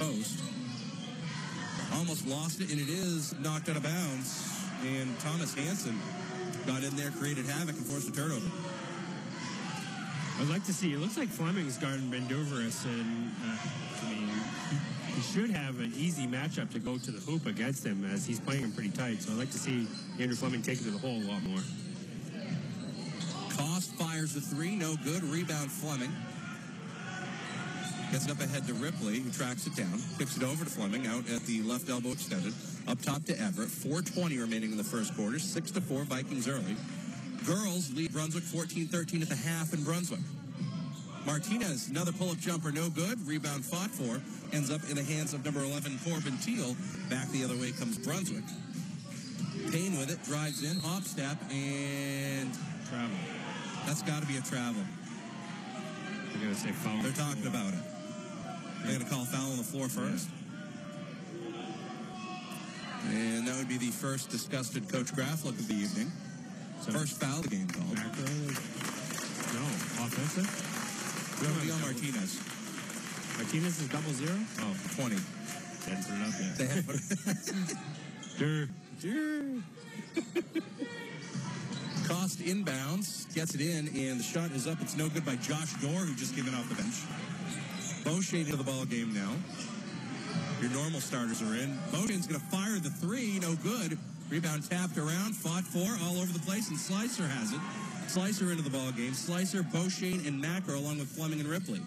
post. 0.00 0.40
Almost 1.94 2.26
lost 2.26 2.60
it, 2.60 2.70
and 2.72 2.80
it 2.80 2.88
is 2.88 3.38
knocked 3.38 3.68
out 3.68 3.76
of 3.76 3.84
bounds. 3.84 4.66
And 4.84 5.16
Thomas 5.20 5.54
Hanson 5.54 5.98
got 6.70 6.84
in 6.84 6.94
there, 6.94 7.10
created 7.10 7.46
havoc, 7.46 7.76
and 7.76 7.84
forced 7.84 8.08
a 8.08 8.12
turnover. 8.12 8.46
I'd 10.38 10.48
like 10.48 10.64
to 10.66 10.72
see. 10.72 10.92
It 10.92 11.00
looks 11.00 11.18
like 11.18 11.28
Fleming's 11.28 11.76
guarding 11.76 12.08
Bendoveris, 12.10 12.84
and 12.84 13.32
uh, 13.44 14.06
I 14.06 14.10
mean, 14.10 14.30
he 15.14 15.20
should 15.20 15.50
have 15.50 15.80
an 15.80 15.92
easy 15.96 16.28
matchup 16.28 16.70
to 16.70 16.78
go 16.78 16.96
to 16.96 17.10
the 17.10 17.18
hoop 17.20 17.46
against 17.46 17.84
him, 17.84 18.04
as 18.04 18.24
he's 18.24 18.38
playing 18.38 18.62
him 18.62 18.72
pretty 18.72 18.90
tight. 18.90 19.20
So 19.20 19.32
I'd 19.32 19.38
like 19.38 19.50
to 19.50 19.58
see 19.58 19.88
Andrew 20.20 20.36
Fleming 20.36 20.62
take 20.62 20.80
it 20.80 20.84
to 20.84 20.92
the 20.92 20.98
hole 20.98 21.20
a 21.20 21.26
lot 21.26 21.42
more. 21.42 21.60
Cost 23.50 23.92
fires 23.96 24.34
the 24.34 24.40
three, 24.40 24.76
no 24.76 24.94
good. 25.02 25.24
Rebound 25.24 25.72
Fleming. 25.72 26.12
Gets 28.10 28.26
it 28.26 28.30
up 28.32 28.40
ahead 28.40 28.66
to 28.66 28.74
Ripley, 28.74 29.20
who 29.20 29.30
tracks 29.30 29.68
it 29.68 29.76
down. 29.76 30.00
Kicks 30.18 30.36
it 30.36 30.42
over 30.42 30.64
to 30.64 30.70
Fleming, 30.70 31.06
out 31.06 31.30
at 31.30 31.42
the 31.42 31.62
left 31.62 31.88
elbow 31.88 32.10
extended. 32.10 32.52
Up 32.88 33.00
top 33.00 33.24
to 33.26 33.40
Everett. 33.40 33.68
4.20 33.68 34.40
remaining 34.40 34.72
in 34.72 34.76
the 34.76 34.84
first 34.84 35.14
quarter. 35.14 35.38
6 35.38 35.70
to 35.70 35.80
4, 35.80 36.02
Vikings 36.04 36.48
early. 36.48 36.76
Girls 37.46 37.92
lead 37.94 38.12
Brunswick 38.12 38.42
14-13 38.42 39.22
at 39.22 39.28
the 39.28 39.36
half 39.36 39.72
in 39.72 39.84
Brunswick. 39.84 40.20
Martinez, 41.24 41.88
another 41.88 42.10
pull-up 42.10 42.38
jumper, 42.38 42.72
no 42.72 42.90
good. 42.90 43.24
Rebound 43.28 43.64
fought 43.64 43.90
for. 43.90 44.20
Ends 44.52 44.72
up 44.72 44.80
in 44.90 44.96
the 44.96 45.04
hands 45.04 45.32
of 45.32 45.44
number 45.44 45.60
11, 45.60 46.00
Corbin 46.04 46.36
Teal. 46.38 46.74
Back 47.08 47.28
the 47.28 47.44
other 47.44 47.56
way 47.56 47.70
comes 47.70 47.96
Brunswick. 47.96 48.44
Payne 49.70 49.96
with 49.98 50.10
it, 50.10 50.22
drives 50.24 50.64
in, 50.64 50.80
hop 50.80 51.04
step, 51.04 51.38
and 51.52 52.50
travel. 52.88 53.16
That's 53.86 54.02
got 54.02 54.20
to 54.22 54.26
be 54.26 54.36
a 54.36 54.42
travel. 54.42 54.82
They're 56.32 56.42
going 56.42 56.54
to 56.54 56.60
say 56.60 56.72
foul. 56.72 57.02
They're 57.02 57.12
talking 57.12 57.46
about 57.46 57.72
it. 57.74 57.89
They're 58.84 58.94
going 58.98 59.04
to 59.04 59.10
call 59.10 59.24
foul 59.24 59.50
on 59.52 59.56
the 59.58 59.64
floor 59.64 59.88
first. 59.88 60.28
And 63.12 63.46
that 63.48 63.56
would 63.56 63.68
be 63.68 63.78
the 63.78 63.90
first 63.90 64.30
disgusted 64.30 64.88
Coach 64.88 65.14
Graff 65.14 65.44
look 65.44 65.54
of 65.54 65.66
the 65.68 65.74
evening. 65.74 66.10
So- 66.80 66.92
first 66.92 67.20
foul 67.20 67.38
of 67.38 67.44
the 67.44 67.50
game 67.56 67.68
called. 67.68 67.96
No, 67.96 69.62
offensive. 70.04 70.46
That 71.40 71.50
would 71.54 71.62
be 71.64 71.70
on 71.72 71.80
Martinez. 71.80 72.40
Martinez 73.36 73.80
is 73.80 73.88
double 73.88 74.12
zero. 74.12 74.36
Oh, 74.60 74.76
20. 74.96 75.16
They 75.86 75.94
hadn't 75.94 76.04
put 76.04 76.14
it 76.14 76.22
up 76.28 76.34
yet. 76.40 76.56
They 76.58 76.66
had 76.66 76.86
put 76.86 77.00
Sure. 78.38 78.68
Cost 82.06 82.40
inbounds, 82.40 83.32
gets 83.34 83.54
it 83.54 83.60
in, 83.60 83.88
and 83.88 84.18
the 84.20 84.24
shot 84.24 84.50
is 84.50 84.66
up. 84.66 84.80
It's 84.82 84.96
no 84.96 85.08
good 85.08 85.24
by 85.24 85.36
Josh 85.36 85.72
Dorr, 85.80 85.90
who 86.04 86.14
just 86.16 86.34
came 86.34 86.46
in 86.48 86.54
off 86.54 86.68
the 86.68 86.74
bench. 86.74 86.94
Beauchene 88.04 88.46
into 88.46 88.56
the 88.56 88.64
ball 88.64 88.84
game 88.84 89.12
now. 89.12 89.32
Your 90.60 90.70
normal 90.70 91.00
starters 91.00 91.42
are 91.42 91.54
in. 91.54 91.76
Beauchene's 91.92 92.26
going 92.26 92.40
to 92.40 92.46
fire 92.46 92.78
the 92.78 92.90
three, 92.90 93.38
no 93.40 93.54
good. 93.56 93.98
Rebound 94.28 94.68
tapped 94.68 94.96
around, 94.96 95.34
fought 95.34 95.64
for, 95.64 95.88
all 96.04 96.18
over 96.18 96.32
the 96.32 96.38
place, 96.40 96.68
and 96.70 96.78
Slicer 96.78 97.24
has 97.24 97.52
it. 97.52 97.60
Slicer 98.08 98.50
into 98.50 98.62
the 98.62 98.70
ball 98.70 98.92
game. 98.92 99.12
Slicer, 99.12 99.62
Beauchene, 99.62 100.26
and 100.26 100.40
Macro, 100.40 100.78
along 100.78 100.98
with 100.98 101.08
Fleming 101.08 101.40
and 101.40 101.48
Ripley. 101.48 101.80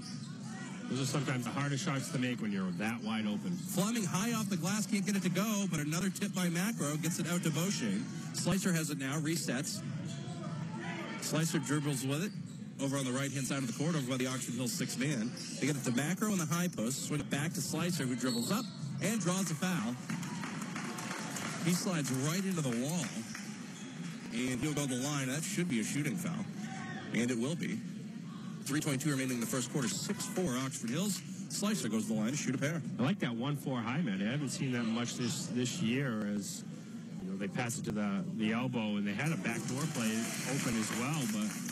Those 0.90 1.02
are 1.02 1.06
sometimes 1.06 1.46
the 1.46 1.52
hardest 1.52 1.86
shots 1.86 2.12
to 2.12 2.20
make 2.20 2.42
when 2.42 2.52
you're 2.52 2.70
that 2.72 3.02
wide 3.04 3.26
open. 3.26 3.52
Fleming 3.52 4.04
high 4.04 4.34
off 4.34 4.50
the 4.50 4.58
glass, 4.58 4.86
can't 4.86 5.06
get 5.06 5.16
it 5.16 5.24
to 5.24 5.30
go, 5.30 5.66
but 5.72 5.80
another 5.80 6.10
tip 6.10 6.34
by 6.36 6.50
Macro 6.50 6.96
gets 6.98 7.20
it 7.20 7.28
out 7.30 7.42
to 7.44 7.50
Beauchene. 7.50 8.04
Slicer 8.34 8.72
has 8.74 8.90
it 8.90 9.00
now, 9.00 9.18
resets. 9.20 9.82
Slicer 11.22 11.60
dribbles 11.60 12.06
with 12.06 12.26
it 12.26 12.32
over 12.84 12.98
on 12.98 13.06
the 13.06 13.12
right 13.12 13.32
hand 13.32 13.48
side 13.48 13.60
of 13.60 13.68
the 13.68 13.74
court, 13.82 13.96
over 13.96 14.10
by 14.10 14.18
the 14.18 14.28
Oxford 14.28 14.56
Hills 14.56 14.74
six 14.74 14.98
man. 14.98 15.32
They 15.60 15.68
get 15.68 15.78
it 15.78 15.84
to 15.86 15.92
Macro 15.92 16.32
in 16.34 16.38
the 16.38 16.46
high 16.46 16.68
post, 16.68 17.08
swing 17.08 17.22
it 17.22 17.30
back 17.30 17.54
to 17.54 17.62
Slicer, 17.62 18.04
who 18.04 18.16
dribbles 18.16 18.52
up 18.52 18.66
and 19.02 19.22
draws 19.22 19.50
a 19.52 19.56
foul. 19.56 19.96
He 21.64 21.72
slides 21.72 22.12
right 22.28 22.44
into 22.44 22.62
the 22.62 22.76
wall, 22.86 23.06
and 24.34 24.60
he'll 24.60 24.74
go 24.74 24.82
to 24.82 24.88
the 24.88 25.02
line. 25.02 25.30
That 25.30 25.44
should 25.44 25.70
be 25.70 25.80
a 25.80 25.84
shooting 25.84 26.18
foul, 26.18 26.46
and 27.14 27.32
it 27.32 27.40
will 27.40 27.56
be. 27.56 27.80
3.22 28.66 29.06
remaining 29.12 29.36
in 29.36 29.40
the 29.40 29.46
first 29.46 29.72
quarter. 29.72 29.88
6-4 29.88 30.66
Oxford 30.66 30.90
Hills. 30.90 31.22
Slicer 31.50 31.88
goes 31.88 32.08
to 32.08 32.14
the 32.14 32.20
line 32.20 32.32
to 32.32 32.38
shoot 32.38 32.56
a 32.56 32.58
pair. 32.58 32.82
I 33.00 33.04
like 33.04 33.20
that 33.20 33.34
one-four 33.34 33.80
high 33.80 34.02
man. 34.02 34.22
I 34.22 34.32
haven't 34.32 34.50
seen 34.50 34.74
that 34.74 34.84
much 34.84 35.16
this 35.16 35.48
this 35.48 35.82
year. 35.82 36.28
As 36.36 36.64
they 37.40 37.48
pass 37.48 37.78
it 37.78 37.86
to 37.86 37.92
the 37.92 38.26
the 38.36 38.52
elbow, 38.52 38.98
and 38.98 39.08
they 39.08 39.14
had 39.14 39.32
a 39.32 39.38
backdoor 39.38 39.84
play 39.94 40.12
open 40.52 40.80
as 40.80 40.92
well, 41.00 41.22
but 41.32 41.63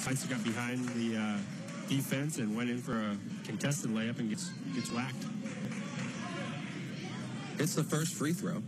Slicer 0.00 0.28
got 0.28 0.42
behind 0.42 0.88
the 0.90 1.14
uh, 1.14 1.38
defense 1.86 2.38
and 2.38 2.56
went 2.56 2.70
in 2.70 2.78
for 2.78 2.96
a 2.96 3.16
contested 3.44 3.90
layup 3.90 4.18
and 4.18 4.30
gets 4.30 4.48
gets 4.74 4.90
whacked. 4.90 5.26
It's 7.58 7.74
the 7.74 7.84
first 7.84 8.14
free 8.14 8.32
throw. 8.32 8.62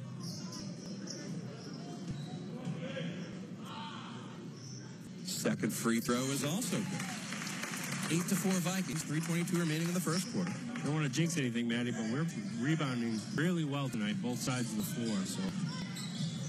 Second 5.25 5.73
free 5.73 6.01
throw 6.01 6.17
is 6.17 6.45
also 6.45 6.77
good. 6.77 8.12
Eight 8.12 8.29
to 8.29 8.37
four 8.37 8.53
Vikings. 8.53 9.03
3:22 9.03 9.59
remaining 9.59 9.89
in 9.89 9.95
the 9.95 10.01
first 10.01 10.31
quarter. 10.35 10.53
Don't 10.85 10.93
want 10.93 11.07
to 11.07 11.12
jinx 11.12 11.39
anything, 11.39 11.67
Maddie, 11.67 11.93
but 11.93 12.05
we're 12.12 12.27
rebounding 12.61 13.19
really 13.35 13.65
well 13.65 13.89
tonight, 13.89 14.21
both 14.21 14.39
sides 14.39 14.71
of 14.73 14.77
the 14.77 14.83
floor. 14.83 15.17
So 15.25 15.41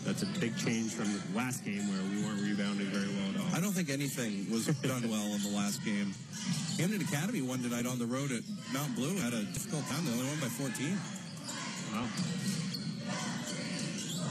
that's 0.05 0.23
a 0.23 0.25
big 0.39 0.57
change 0.57 0.91
from 0.91 1.05
the 1.05 1.21
last 1.37 1.63
game 1.63 1.87
where 1.87 2.01
we 2.11 2.23
weren't 2.23 2.41
rebounding 2.41 2.87
very 2.87 3.07
well 3.07 3.29
at 3.33 3.39
all. 3.39 3.55
I 3.55 3.61
don't 3.61 3.71
think 3.71 3.89
anything 3.89 4.49
was 4.51 4.67
done 4.83 5.07
well 5.09 5.33
in 5.33 5.41
the 5.41 5.55
last 5.55 5.83
game. 5.83 6.13
Camden 6.77 7.01
Academy 7.01 7.41
won 7.41 7.59
tonight 7.63 7.85
on 7.85 7.99
the 7.99 8.05
road 8.05 8.31
at 8.31 8.43
Mount 8.73 8.95
Blue. 8.95 9.15
Had 9.17 9.33
a 9.33 9.43
difficult 9.55 9.87
time. 9.87 10.03
They 10.05 10.11
only 10.11 10.27
won 10.27 10.39
by 10.39 10.51
14. 10.51 10.97
Wow. 11.93 12.07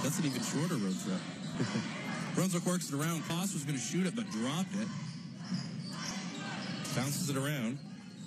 That's 0.02 0.18
an 0.18 0.26
even 0.26 0.42
shorter 0.42 0.76
road 0.76 0.96
trip. 1.00 1.22
Brunswick 2.34 2.66
works 2.66 2.90
it 2.90 2.96
around. 2.96 3.22
Koss 3.24 3.54
was 3.54 3.64
going 3.64 3.78
to 3.78 3.84
shoot 3.84 4.06
it, 4.06 4.16
but 4.16 4.28
dropped 4.30 4.74
it. 4.76 4.88
Bounces 6.96 7.30
it 7.30 7.36
around. 7.36 7.78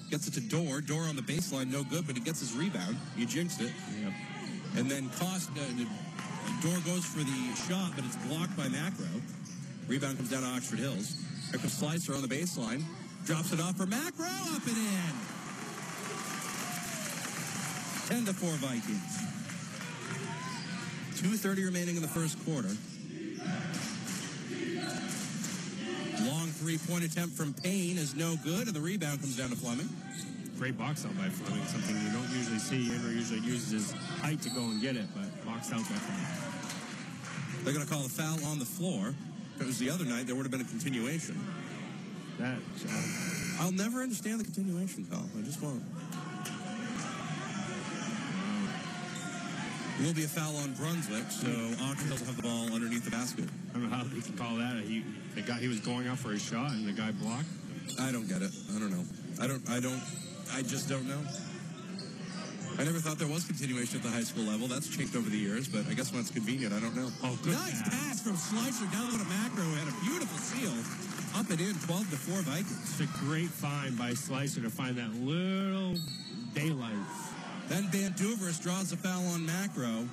Gets 0.10 0.28
it 0.28 0.34
to 0.36 0.42
Dorr. 0.42 0.82
Dorr 0.82 1.04
on 1.04 1.16
the 1.16 1.22
baseline, 1.22 1.72
no 1.72 1.84
good, 1.84 2.08
but 2.08 2.16
he 2.16 2.22
gets 2.22 2.40
his 2.40 2.54
rebound. 2.54 2.98
You 3.18 3.26
jinxed 3.26 3.62
it. 3.62 3.72
Yep. 4.02 4.14
And 4.78 4.90
then 4.90 5.10
Koss, 5.10 5.50
uh, 5.50 5.86
Dorr 6.62 6.80
goes 6.86 7.06
for 7.06 7.20
the 7.20 7.56
shot, 7.68 7.92
but 7.96 8.06
it's 8.06 8.16
blocked 8.28 8.56
by 8.58 8.68
Macro. 8.68 9.08
Rebound 9.88 10.18
comes 10.18 10.32
down 10.32 10.42
to 10.42 10.48
Oxford 10.50 10.80
Hills. 10.80 11.16
Here 11.52 11.60
comes 11.60 11.74
Slicer 11.74 12.16
on 12.16 12.22
the 12.22 12.28
baseline. 12.28 12.84
Drops 13.26 13.52
it 13.54 13.60
off 13.60 13.78
for 13.78 13.86
Macro. 13.86 14.26
Up 14.26 14.66
and 14.66 14.78
in. 14.78 15.16
10 18.08 18.26
to 18.26 18.34
4 18.34 18.50
Vikings. 18.62 19.36
2.30 21.16 21.66
remaining 21.66 21.96
in 21.96 22.02
the 22.02 22.08
first 22.08 22.44
quarter. 22.46 22.70
Long 26.28 26.48
three-point 26.48 27.04
attempt 27.04 27.36
from 27.36 27.54
Payne 27.54 27.98
is 27.98 28.16
no 28.16 28.36
good, 28.44 28.68
and 28.68 28.76
the 28.76 28.82
rebound 28.82 29.22
comes 29.22 29.38
down 29.38 29.50
to 29.50 29.56
Fleming. 29.56 29.90
Great 30.58 30.78
box 30.78 31.06
out 31.06 31.16
by 31.18 31.28
Fleming, 31.28 31.66
something 31.66 31.96
you 31.96 32.12
don't 32.14 32.30
usually 32.32 32.60
see. 32.60 32.90
Andrew 32.94 33.12
usually 33.12 33.42
uses 33.42 33.72
his 33.72 33.92
height 34.22 34.42
to 34.42 34.50
go 34.50 34.62
and 34.62 34.82
get 34.82 34.96
it, 34.96 35.06
but 35.14 35.46
box 35.46 35.72
out 35.72 35.80
by 35.80 36.00
Fleming. 36.00 37.66
They're 37.66 37.74
going 37.74 37.86
to 37.86 37.92
call 37.92 38.06
a 38.06 38.10
foul 38.10 38.44
on 38.46 38.60
the 38.60 38.66
floor. 38.66 39.14
If 39.56 39.62
it 39.62 39.68
was 39.68 39.80
the 39.80 39.90
other 39.90 40.06
night, 40.06 40.28
there 40.28 40.36
would 40.36 40.44
have 40.44 40.52
been 40.52 40.62
a 40.62 40.72
continuation. 40.72 41.40
That 42.40 42.58
uh, 42.58 43.64
I'll 43.64 43.72
never 43.72 44.02
understand 44.02 44.40
the 44.40 44.44
continuation 44.44 45.06
call. 45.06 45.24
I 45.38 45.42
just 45.42 45.62
won't. 45.62 45.84
Will 50.02 50.14
be 50.14 50.26
a 50.26 50.28
foul 50.28 50.58
on 50.58 50.74
Brunswick, 50.74 51.32
so 51.32 51.48
Oxford 51.86 52.12
will 52.12 52.26
have 52.28 52.36
the 52.36 52.44
ball 52.44 52.74
underneath 52.74 53.06
the 53.06 53.12
basket. 53.12 53.46
I 53.70 53.80
don't 53.80 53.90
know 53.90 53.96
how 53.96 54.04
they 54.04 54.20
can 54.20 54.38
call 54.38 54.58
that. 54.58 54.84
He 54.84 55.04
the 55.36 55.42
guy 55.42 55.58
he 55.60 55.70
was 55.70 55.80
going 55.80 56.08
out 56.08 56.18
for 56.20 56.32
his 56.32 56.42
shot 56.42 56.72
and 56.72 56.86
the 56.86 56.92
guy 56.92 57.12
blocked. 57.12 57.48
I 58.00 58.12
don't 58.12 58.28
get 58.28 58.42
it. 58.42 58.52
I 58.76 58.80
don't 58.80 58.92
know. 58.92 59.06
I 59.40 59.48
don't. 59.48 59.70
I 59.70 59.80
don't. 59.80 60.02
I 60.54 60.62
just 60.62 60.90
don't 60.90 61.08
know. 61.08 61.22
I 62.78 62.84
never 62.84 63.00
thought 63.00 63.18
there 63.18 63.28
was 63.28 63.46
continuation 63.46 63.98
at 63.98 64.04
the 64.04 64.10
high 64.10 64.24
school 64.24 64.44
level. 64.44 64.68
That's 64.68 64.88
changed 64.88 65.16
over 65.16 65.30
the 65.30 65.38
years, 65.38 65.68
but 65.68 65.88
I 65.88 65.94
guess 65.94 66.12
when 66.12 66.20
it's 66.20 66.32
convenient, 66.32 66.74
I 66.74 66.80
don't 66.80 66.96
know. 66.96 67.08
Oh, 67.24 67.40
good 67.42 67.54
nice 67.54 67.82
pass, 67.84 68.20
pass. 68.20 68.22
from 68.22 68.36
Slicer 68.36 68.86
down 68.92 69.12
to 69.12 69.26
Macro. 69.32 69.64
Had 69.80 69.88
a 69.88 69.98
beautiful 70.04 70.38
seal. 70.38 70.76
Up 71.40 71.50
and 71.50 71.60
in, 71.60 71.74
12 71.88 72.10
to 72.12 72.18
4 72.18 72.42
Vikings. 72.42 73.00
It's 73.00 73.00
a 73.00 73.20
great 73.24 73.48
find 73.48 73.98
by 73.98 74.14
Slicer 74.14 74.62
to 74.62 74.70
find 74.70 74.98
that 74.98 75.14
little 75.16 75.96
daylight. 76.54 77.06
Then 77.70 77.84
Banduveris 77.86 78.62
draws 78.62 78.92
a 78.92 78.98
foul 78.98 79.26
on 79.28 79.46
Macro. 79.46 80.08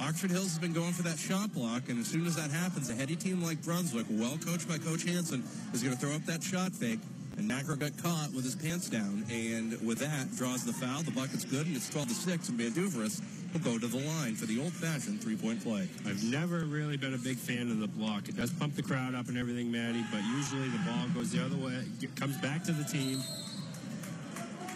Oxford 0.00 0.30
Hills 0.30 0.54
has 0.54 0.58
been 0.60 0.72
going 0.72 0.92
for 0.92 1.02
that 1.02 1.18
shot 1.18 1.52
block, 1.52 1.88
and 1.88 1.98
as 1.98 2.06
soon 2.06 2.26
as 2.26 2.36
that 2.36 2.50
happens, 2.50 2.88
a 2.88 2.94
heady 2.94 3.16
team 3.16 3.42
like 3.42 3.60
Brunswick, 3.64 4.06
well 4.10 4.38
coached 4.46 4.68
by 4.68 4.78
Coach 4.78 5.02
Hanson, 5.02 5.42
is 5.72 5.82
going 5.82 5.94
to 5.94 6.00
throw 6.00 6.14
up 6.14 6.24
that 6.26 6.42
shot 6.42 6.72
fake. 6.72 7.00
And 7.38 7.46
Macro 7.46 7.76
got 7.76 7.96
caught 8.02 8.32
with 8.34 8.42
his 8.42 8.56
pants 8.56 8.88
down, 8.90 9.24
and 9.30 9.80
with 9.86 9.98
that, 9.98 10.34
draws 10.36 10.64
the 10.64 10.72
foul. 10.72 11.02
The 11.02 11.12
bucket's 11.12 11.44
good, 11.44 11.66
and 11.66 11.76
it's 11.76 11.88
12 11.88 12.08
to 12.08 12.14
6, 12.14 12.48
and 12.48 12.58
Van 12.58 12.74
will 12.74 13.60
go 13.60 13.78
to 13.78 13.86
the 13.86 13.96
line 13.96 14.34
for 14.34 14.46
the 14.46 14.60
old-fashioned 14.60 15.22
three-point 15.22 15.62
play. 15.62 15.88
I've 16.04 16.22
never 16.24 16.64
really 16.64 16.96
been 16.96 17.14
a 17.14 17.18
big 17.18 17.36
fan 17.36 17.70
of 17.70 17.78
the 17.78 17.86
block. 17.86 18.28
It 18.28 18.36
does 18.36 18.50
pump 18.50 18.74
the 18.74 18.82
crowd 18.82 19.14
up 19.14 19.28
and 19.28 19.38
everything, 19.38 19.70
Maddie, 19.70 20.04
but 20.10 20.20
usually 20.34 20.68
the 20.68 20.78
ball 20.78 21.06
goes 21.14 21.30
the 21.30 21.44
other 21.44 21.56
way, 21.56 21.84
it 22.02 22.14
comes 22.16 22.36
back 22.38 22.64
to 22.64 22.72
the 22.72 22.84
team, 22.84 23.22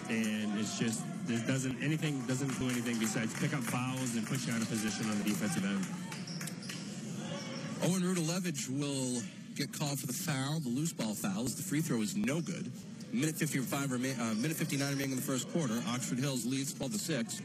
and 0.09 0.59
it's 0.59 0.78
just 0.78 1.02
it 1.28 1.47
doesn't 1.47 1.81
anything 1.83 2.21
doesn't 2.26 2.59
do 2.59 2.64
anything 2.64 2.99
besides 2.99 3.33
pick 3.38 3.54
up 3.54 3.62
fouls 3.62 4.16
and 4.16 4.26
put 4.26 4.45
you 4.47 4.52
out 4.52 4.61
of 4.61 4.69
position 4.69 5.09
on 5.09 5.19
the 5.19 5.25
defensive 5.25 5.64
end. 5.64 5.87
Oh, 7.83 7.92
Owen 7.92 8.02
Rudalevich 8.02 8.69
will 8.69 9.23
get 9.57 9.73
called 9.73 9.99
for 9.99 10.07
the 10.07 10.13
foul, 10.13 10.61
the 10.61 10.69
loose 10.69 10.93
ball 10.93 11.15
foul, 11.15 11.45
as 11.45 11.55
the 11.55 11.63
free 11.63 11.81
throw 11.81 12.01
is 12.03 12.17
no 12.17 12.41
good. 12.41 12.71
Minute 13.13 13.37
55 13.37 13.93
remain, 13.93 14.19
uh, 14.19 14.35
minute 14.35 14.57
59 14.57 14.89
remaining 14.91 15.11
in 15.13 15.17
the 15.17 15.23
first 15.23 15.53
quarter. 15.53 15.75
Oxford 15.89 16.19
Hills 16.19 16.47
leads 16.47 16.73
12 16.73 16.93
to 16.93 16.99
6. 16.99 17.43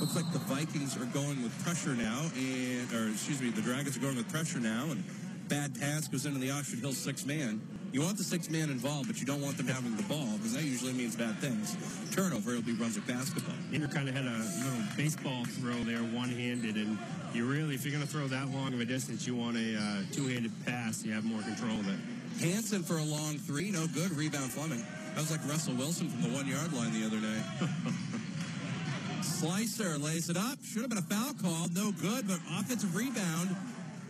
Looks 0.00 0.16
like 0.16 0.32
the 0.32 0.38
Vikings 0.38 0.96
are 0.96 1.04
going 1.06 1.42
with 1.42 1.52
pressure 1.64 1.94
now, 1.94 2.30
and 2.34 2.92
or 2.92 3.10
excuse 3.10 3.40
me, 3.40 3.50
the 3.50 3.60
Dragons 3.60 3.96
are 3.96 4.00
going 4.00 4.16
with 4.16 4.30
pressure 4.30 4.58
now, 4.58 4.86
and 4.90 5.04
bad 5.48 5.78
pass 5.78 6.08
goes 6.08 6.24
into 6.24 6.38
the 6.38 6.50
Oxford 6.50 6.78
Hills 6.78 6.96
six 6.96 7.26
man. 7.26 7.60
You 7.92 8.02
want 8.02 8.18
the 8.18 8.24
six 8.24 8.48
man 8.48 8.70
involved, 8.70 9.08
but 9.08 9.18
you 9.18 9.26
don't 9.26 9.40
want 9.40 9.56
them 9.56 9.66
having 9.66 9.96
the 9.96 10.04
ball 10.04 10.36
because 10.36 10.54
that 10.54 10.62
usually 10.62 10.92
means 10.92 11.16
bad 11.16 11.36
things. 11.38 11.74
Turnover, 12.14 12.50
it'll 12.50 12.62
be 12.62 12.72
runs 12.72 12.96
Brunswick 12.96 13.06
basketball. 13.06 13.54
Andrew 13.72 13.88
kind 13.88 14.08
of 14.08 14.14
had 14.14 14.26
a 14.26 14.38
little 14.62 14.86
baseball 14.96 15.44
throw 15.58 15.74
there, 15.82 15.98
one-handed, 15.98 16.76
and 16.76 16.96
you 17.34 17.46
really, 17.46 17.74
if 17.74 17.84
you're 17.84 17.92
going 17.92 18.06
to 18.06 18.08
throw 18.08 18.28
that 18.28 18.48
long 18.50 18.72
of 18.74 18.80
a 18.80 18.84
distance, 18.84 19.26
you 19.26 19.34
want 19.34 19.56
a 19.56 19.76
uh, 19.76 20.02
two-handed 20.12 20.52
pass. 20.64 21.04
You 21.04 21.12
have 21.12 21.24
more 21.24 21.42
control 21.42 21.80
of 21.80 21.88
it. 21.88 21.98
Hanson 22.40 22.84
for 22.84 22.98
a 22.98 23.02
long 23.02 23.38
three, 23.38 23.72
no 23.72 23.86
good. 23.88 24.12
Rebound 24.12 24.52
Fleming. 24.52 24.84
That 25.14 25.26
was 25.26 25.30
like 25.32 25.44
Russell 25.48 25.74
Wilson 25.74 26.08
from 26.08 26.22
the 26.22 26.28
one 26.30 26.46
yard 26.46 26.72
line 26.72 26.92
the 26.92 27.04
other 27.04 27.18
day. 27.18 27.42
Slicer 29.22 29.98
lays 29.98 30.30
it 30.30 30.36
up. 30.36 30.58
Should 30.64 30.82
have 30.82 30.90
been 30.90 30.98
a 30.98 31.02
foul 31.02 31.34
call. 31.34 31.66
No 31.74 31.90
good, 31.90 32.28
but 32.28 32.38
offensive 32.58 32.94
rebound. 32.94 33.56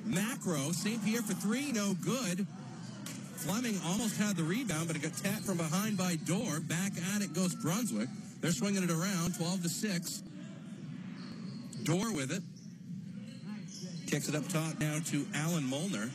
Macro. 0.05 0.73
St. 0.73 1.03
Pierre 1.05 1.23
for 1.23 1.35
three. 1.35 1.73
No 1.73 1.95
good. 1.95 2.47
Fleming 3.41 3.81
almost 3.87 4.19
had 4.19 4.37
the 4.37 4.45
rebound, 4.45 4.87
but 4.87 4.97
it 4.97 5.03
got 5.03 5.15
tapped 5.15 5.45
from 5.45 5.57
behind 5.57 5.97
by 5.97 6.17
Dorr. 6.27 6.61
Back 6.61 6.93
at 7.15 7.23
it 7.23 7.33
goes 7.33 7.55
Brunswick. 7.55 8.09
They're 8.43 8.53
swinging 8.53 8.83
it 8.83 8.91
around, 8.91 9.35
12 9.35 9.63
to 9.63 9.69
6. 9.69 10.23
Dorr 11.85 12.13
with 12.13 12.33
it. 12.33 12.43
Kicks 14.07 14.29
it 14.29 14.35
up 14.35 14.47
top 14.49 14.79
now 14.79 14.99
to 15.07 15.27
Alan 15.35 15.65
Molnar. 15.65 16.11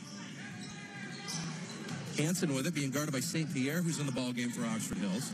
Hanson 2.16 2.54
with 2.54 2.66
it, 2.66 2.74
being 2.74 2.92
guarded 2.92 3.12
by 3.12 3.20
St. 3.20 3.52
Pierre, 3.52 3.82
who's 3.82 3.98
in 3.98 4.06
the 4.06 4.12
ball 4.12 4.32
game 4.32 4.50
for 4.50 4.64
Oxford 4.64 4.98
Hills. 4.98 5.32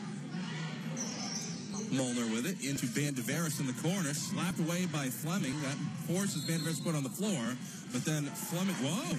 Molnar 1.93 2.27
with 2.33 2.47
it 2.47 2.65
into 2.65 2.87
Van 2.87 3.13
de 3.13 3.21
Veres 3.21 3.61
in 3.61 3.67
the 3.67 3.77
corner, 3.85 4.15
slapped 4.15 4.59
away 4.59 4.87
by 4.87 5.09
Fleming. 5.09 5.53
That 5.61 5.77
forces 6.09 6.43
Van 6.45 6.59
de 6.59 6.65
Veres 6.65 6.81
put 6.81 6.95
on 6.95 7.03
the 7.03 7.11
floor, 7.11 7.55
but 7.93 8.03
then 8.07 8.25
Fleming, 8.25 8.75
whoa! 8.77 9.19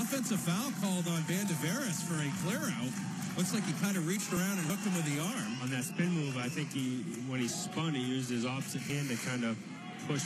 Offensive 0.00 0.40
foul 0.40 0.72
called 0.80 1.06
on 1.08 1.22
Van 1.28 1.46
de 1.46 1.54
Veres 1.54 2.02
for 2.02 2.14
a 2.16 2.30
clear 2.44 2.72
out. 2.80 2.92
Looks 3.36 3.52
like 3.52 3.64
he 3.66 3.72
kind 3.82 3.96
of 3.96 4.06
reached 4.06 4.32
around 4.32 4.58
and 4.58 4.66
hooked 4.66 4.84
him 4.86 4.94
with 4.94 5.06
the 5.10 5.20
arm. 5.20 5.58
On 5.62 5.70
that 5.70 5.84
spin 5.84 6.10
move, 6.10 6.36
I 6.36 6.48
think 6.48 6.72
he, 6.72 7.02
when 7.28 7.40
he 7.40 7.48
spun, 7.48 7.94
he 7.94 8.02
used 8.02 8.30
his 8.30 8.46
opposite 8.46 8.82
hand 8.82 9.08
to 9.10 9.16
kind 9.28 9.44
of 9.44 9.56
push 10.06 10.20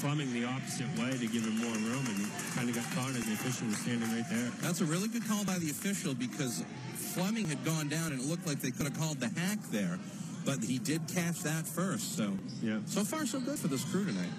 Fleming 0.00 0.32
the 0.32 0.44
opposite 0.44 0.86
way 0.98 1.10
to 1.10 1.26
give 1.26 1.44
him 1.44 1.58
more 1.58 1.74
room, 1.74 2.04
and 2.06 2.16
he 2.16 2.26
kind 2.54 2.68
of 2.68 2.74
got 2.74 2.84
caught, 2.94 3.10
and 3.12 3.22
the 3.24 3.34
official 3.34 3.66
was 3.66 3.76
standing 3.78 4.08
right 4.14 4.24
there. 4.30 4.50
That's 4.62 4.80
a 4.80 4.84
really 4.84 5.08
good 5.08 5.26
call 5.28 5.44
by 5.44 5.58
the 5.58 5.70
official 5.70 6.14
because 6.14 6.64
Fleming 6.94 7.46
had 7.46 7.64
gone 7.64 7.88
down, 7.88 8.12
and 8.12 8.20
it 8.20 8.26
looked 8.26 8.46
like 8.46 8.60
they 8.60 8.70
could 8.70 8.86
have 8.86 8.98
called 8.98 9.20
the 9.20 9.28
hack 9.28 9.58
there, 9.70 9.98
but 10.44 10.62
he 10.62 10.78
did 10.78 11.02
catch 11.12 11.42
that 11.42 11.66
first. 11.66 12.16
So, 12.16 12.32
Yeah. 12.62 12.78
so 12.86 13.04
far 13.04 13.26
so 13.26 13.40
good 13.40 13.58
for 13.58 13.68
this 13.68 13.84
crew 13.84 14.04
tonight. 14.04 14.32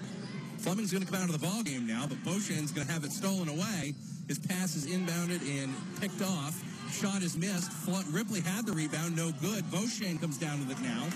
Fleming's 0.58 0.92
going 0.92 1.04
to 1.04 1.10
come 1.10 1.20
out 1.20 1.28
of 1.28 1.38
the 1.38 1.46
ball 1.46 1.62
game 1.62 1.86
now, 1.86 2.06
but 2.08 2.22
Beauchamp's 2.24 2.72
going 2.72 2.86
to 2.86 2.92
have 2.92 3.04
it 3.04 3.12
stolen 3.12 3.48
away. 3.48 3.94
His 4.26 4.38
pass 4.38 4.74
is 4.74 4.86
inbounded 4.86 5.40
and 5.62 5.74
picked 6.00 6.22
off. 6.22 6.54
Shot 6.92 7.22
is 7.22 7.36
missed. 7.36 7.70
Ripley 8.10 8.40
had 8.40 8.66
the 8.66 8.72
rebound, 8.72 9.16
no 9.16 9.30
good. 9.40 9.70
Beauchamp 9.70 10.20
comes 10.20 10.38
down 10.38 10.60
with 10.60 10.78
it 10.78 10.82
now. 10.82 11.06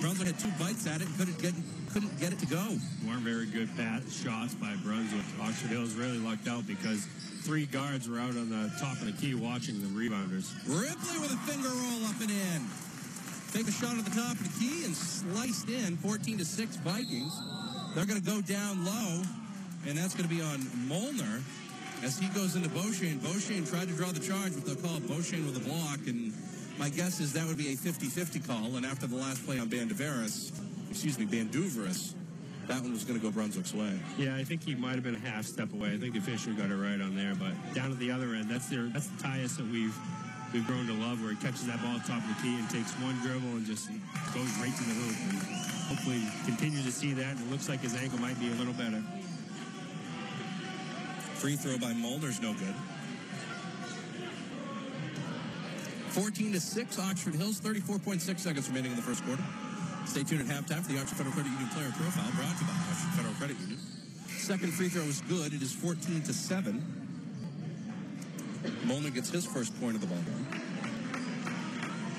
Brunswick 0.00 0.28
had 0.28 0.38
two 0.38 0.50
bites 0.58 0.86
at 0.86 1.02
it 1.02 1.08
and 1.08 1.18
couldn't 1.18 1.42
get 1.42 1.54
couldn't 1.92 2.20
get 2.20 2.32
it 2.32 2.38
to 2.38 2.46
go. 2.46 2.64
weren't 3.04 3.20
very 3.20 3.46
good 3.46 3.68
pat 3.76 4.02
shots 4.08 4.54
by 4.54 4.74
Brunswick. 4.84 5.26
Oxford 5.42 5.70
Hills 5.70 5.94
really 5.94 6.18
lucked 6.18 6.46
out 6.46 6.66
because 6.66 7.04
three 7.42 7.66
guards 7.66 8.08
were 8.08 8.18
out 8.18 8.30
on 8.30 8.48
the 8.48 8.70
top 8.78 8.94
of 9.02 9.06
the 9.06 9.12
key 9.12 9.34
watching 9.34 9.80
the 9.82 9.88
rebounders. 9.88 10.54
Ripley 10.66 11.18
with 11.18 11.32
a 11.32 11.40
finger 11.50 11.68
roll 11.68 12.04
up 12.06 12.20
and 12.20 12.30
in. 12.30 12.62
Take 13.52 13.66
a 13.66 13.72
shot 13.72 13.98
at 13.98 14.04
the 14.04 14.14
top 14.14 14.32
of 14.32 14.44
the 14.44 14.60
key 14.60 14.84
and 14.84 14.94
sliced 14.94 15.68
in 15.68 15.96
14 15.96 16.38
to 16.38 16.44
6 16.44 16.76
Vikings. 16.76 17.34
They're 17.94 18.06
going 18.06 18.20
to 18.20 18.26
go 18.26 18.40
down 18.40 18.84
low, 18.84 19.22
and 19.86 19.98
that's 19.98 20.14
going 20.14 20.28
to 20.28 20.34
be 20.34 20.42
on 20.42 20.64
Molnar 20.86 21.42
as 22.02 22.18
he 22.18 22.28
goes 22.28 22.54
into 22.54 22.68
Beauchesne. 22.68 23.18
Beauchesne 23.18 23.68
tried 23.68 23.88
to 23.88 23.94
draw 23.94 24.12
the 24.12 24.20
charge, 24.20 24.54
but 24.54 24.64
they'll 24.64 24.76
call 24.76 24.96
it 24.96 25.02
with 25.02 25.56
a 25.56 25.68
block, 25.68 25.98
and 26.06 26.32
my 26.78 26.88
guess 26.88 27.20
is 27.20 27.32
that 27.32 27.46
would 27.46 27.58
be 27.58 27.72
a 27.72 27.76
50-50 27.76 28.46
call, 28.46 28.76
and 28.76 28.86
after 28.86 29.06
the 29.06 29.16
last 29.16 29.44
play 29.44 29.58
on 29.58 29.68
Bandeveris, 29.68 30.52
excuse 30.88 31.18
me, 31.18 31.26
Banduveris, 31.26 32.14
that 32.68 32.80
one 32.80 32.92
was 32.92 33.04
going 33.04 33.18
to 33.18 33.24
go 33.24 33.32
Brunswick's 33.32 33.74
way. 33.74 33.98
Yeah, 34.16 34.36
I 34.36 34.44
think 34.44 34.62
he 34.62 34.76
might 34.76 34.94
have 34.94 35.02
been 35.02 35.16
a 35.16 35.28
half 35.28 35.44
step 35.44 35.72
away. 35.72 35.92
I 35.92 35.98
think 35.98 36.12
the 36.12 36.20
official 36.20 36.52
got 36.54 36.70
it 36.70 36.76
right 36.76 37.00
on 37.00 37.16
there, 37.16 37.34
but 37.34 37.52
down 37.74 37.90
at 37.90 37.98
the 37.98 38.12
other 38.12 38.34
end, 38.34 38.48
that's 38.48 38.68
their 38.68 38.84
that's 38.84 39.08
the 39.08 39.22
Tyus 39.22 39.56
that 39.56 39.66
we've 39.66 39.96
we've 40.54 40.66
grown 40.66 40.86
to 40.86 40.94
love, 40.94 41.20
where 41.20 41.30
he 41.30 41.36
catches 41.36 41.66
that 41.66 41.82
ball 41.82 41.98
top 42.06 42.22
of 42.22 42.28
the 42.28 42.42
key 42.42 42.54
and 42.54 42.70
takes 42.70 42.92
one 43.02 43.18
dribble 43.26 43.58
and 43.58 43.66
just 43.66 43.88
goes 44.32 44.50
right 44.62 44.70
to 44.70 44.84
the 44.86 44.94
hoop. 44.94 45.16
And 45.30 45.69
hopefully 45.90 46.22
continue 46.46 46.82
to 46.82 46.92
see 46.92 47.12
that. 47.14 47.34
And 47.34 47.40
it 47.40 47.50
looks 47.50 47.68
like 47.68 47.80
his 47.80 47.96
ankle 47.96 48.20
might 48.20 48.38
be 48.38 48.46
a 48.46 48.54
little 48.54 48.72
better. 48.74 49.02
Free 51.34 51.56
throw 51.56 51.76
by 51.78 51.92
Molnar's 51.92 52.40
no 52.40 52.54
good. 52.54 52.74
14 56.14 56.52
to 56.52 56.60
6, 56.60 56.98
Oxford 56.98 57.34
Hills, 57.34 57.60
34.6 57.60 58.38
seconds 58.38 58.68
remaining 58.68 58.92
in 58.92 58.96
the 58.96 59.02
first 59.02 59.24
quarter. 59.24 59.42
Stay 60.06 60.22
tuned 60.22 60.42
at 60.42 60.46
halftime 60.46 60.82
for 60.82 60.92
the 60.92 60.98
Oxford 60.98 61.16
Federal 61.16 61.34
Credit 61.34 61.50
Union 61.50 61.68
player 61.70 61.90
profile 61.96 62.30
brought 62.34 62.54
to 62.54 62.64
you 62.64 62.70
by 62.70 62.76
Oxford 62.90 63.14
Federal 63.14 63.34
Credit 63.34 63.58
Union. 63.58 63.78
Second 64.28 64.72
free 64.72 64.88
throw 64.88 65.02
is 65.02 65.20
good. 65.22 65.52
It 65.52 65.62
is 65.62 65.72
14 65.72 66.22
to 66.22 66.32
7. 66.32 66.82
Molnar 68.84 69.10
gets 69.10 69.30
his 69.30 69.46
first 69.46 69.78
point 69.80 69.94
of 69.94 70.00
the 70.00 70.06
ball. 70.06 70.18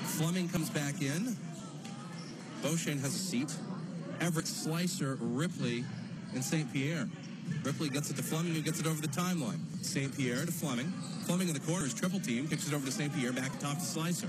Fleming 0.04 0.48
comes 0.48 0.70
back 0.70 1.00
in. 1.00 1.36
Beauchesne 2.62 3.00
has 3.00 3.14
a 3.14 3.18
seat. 3.18 3.52
Everett, 4.20 4.46
Slicer, 4.46 5.18
Ripley, 5.20 5.84
and 6.32 6.42
St. 6.42 6.72
Pierre. 6.72 7.08
Ripley 7.64 7.88
gets 7.88 8.08
it 8.10 8.16
to 8.16 8.22
Fleming, 8.22 8.54
who 8.54 8.62
gets 8.62 8.80
it 8.80 8.86
over 8.86 9.02
the 9.02 9.08
timeline. 9.08 9.58
St. 9.82 10.16
Pierre 10.16 10.46
to 10.46 10.52
Fleming. 10.52 10.92
Fleming 11.26 11.48
in 11.48 11.54
the 11.54 11.60
corner 11.60 11.84
is 11.84 11.92
triple 11.92 12.20
team, 12.20 12.46
kicks 12.46 12.68
it 12.68 12.74
over 12.74 12.86
to 12.86 12.92
St. 12.92 13.12
Pierre, 13.14 13.32
back 13.32 13.58
top 13.58 13.78
to 13.78 13.84
Slicer. 13.84 14.28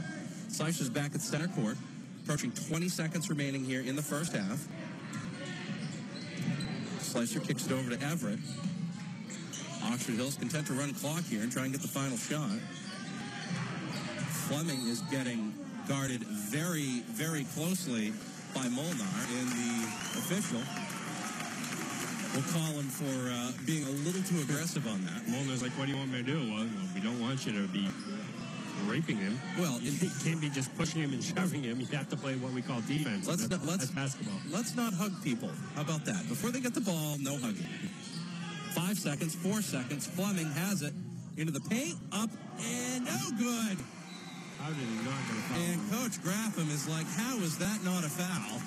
Slicer's 0.49 0.89
back 0.89 1.13
at 1.13 1.21
center 1.21 1.47
court, 1.47 1.77
approaching 2.23 2.51
20 2.51 2.89
seconds 2.89 3.29
remaining 3.29 3.63
here 3.63 3.81
in 3.81 3.95
the 3.95 4.01
first 4.01 4.33
half. 4.33 4.67
Slicer 6.99 7.39
kicks 7.39 7.67
it 7.67 7.71
over 7.71 7.95
to 7.95 8.03
Everett. 8.03 8.39
Oxford 9.85 10.15
Hills 10.15 10.35
content 10.35 10.65
to 10.67 10.73
run 10.73 10.93
clock 10.93 11.23
here 11.25 11.41
and 11.43 11.51
try 11.51 11.63
and 11.63 11.71
get 11.71 11.81
the 11.81 11.87
final 11.87 12.17
shot. 12.17 12.49
Fleming 14.47 14.87
is 14.87 15.01
getting 15.11 15.53
guarded 15.87 16.23
very, 16.23 17.01
very 17.11 17.43
closely 17.55 18.13
by 18.53 18.67
Molnar, 18.69 19.13
and 19.37 19.47
the 19.49 19.87
official 20.19 20.61
will 22.33 22.47
call 22.51 22.73
him 22.79 22.89
for 22.89 23.29
uh, 23.29 23.51
being 23.65 23.83
a 23.83 23.93
little 24.05 24.21
too 24.23 24.41
aggressive 24.41 24.87
on 24.87 25.03
that. 25.05 25.27
Molnar's 25.27 25.61
like, 25.61 25.71
what 25.77 25.85
do 25.85 25.91
you 25.91 25.97
want 25.97 26.11
me 26.11 26.17
to 26.17 26.23
do? 26.23 26.39
Well, 26.51 26.67
we 26.93 27.01
don't 27.01 27.19
want 27.21 27.45
you 27.45 27.53
to 27.53 27.67
be 27.67 27.87
raping 28.87 29.17
him. 29.17 29.39
Well, 29.59 29.79
you 29.81 30.09
can't 30.23 30.41
be 30.41 30.49
just 30.49 30.75
pushing 30.77 31.01
him 31.01 31.13
and 31.13 31.23
shoving 31.35 31.63
him. 31.63 31.79
You 31.79 31.85
have 31.97 32.09
to 32.09 32.17
play 32.17 32.35
what 32.35 32.53
we 32.53 32.61
call 32.61 32.81
defense. 32.81 33.27
Let's 33.27 33.47
not, 33.49 33.65
let's 33.65 33.87
basketball. 33.87 34.39
Let's 34.49 34.75
not 34.75 34.93
hug 34.93 35.13
people. 35.23 35.49
How 35.75 35.81
about 35.81 36.05
that? 36.05 36.27
Before 36.27 36.51
they 36.51 36.59
get 36.59 36.73
the 36.73 36.81
ball, 36.81 37.17
no 37.19 37.37
hugging. 37.37 37.67
Five 38.73 38.97
seconds, 38.97 39.35
four 39.35 39.61
seconds. 39.61 40.07
Fleming 40.07 40.49
has 40.51 40.81
it 40.81 40.93
into 41.37 41.51
the 41.51 41.61
paint, 41.61 41.95
up 42.11 42.29
and 42.59 43.05
no 43.05 43.19
good. 43.37 43.77
How 44.63 44.69
did 44.69 44.77
he 44.77 44.95
not 45.03 45.19
get 45.27 45.35
a 45.35 45.43
foul? 45.43 45.59
And 45.59 45.91
Coach 45.91 46.23
Graffam 46.23 46.71
is 46.71 46.87
like, 46.87 47.05
how 47.19 47.35
is 47.39 47.57
that 47.57 47.83
not 47.83 48.05
a 48.05 48.07
foul? 48.07 48.61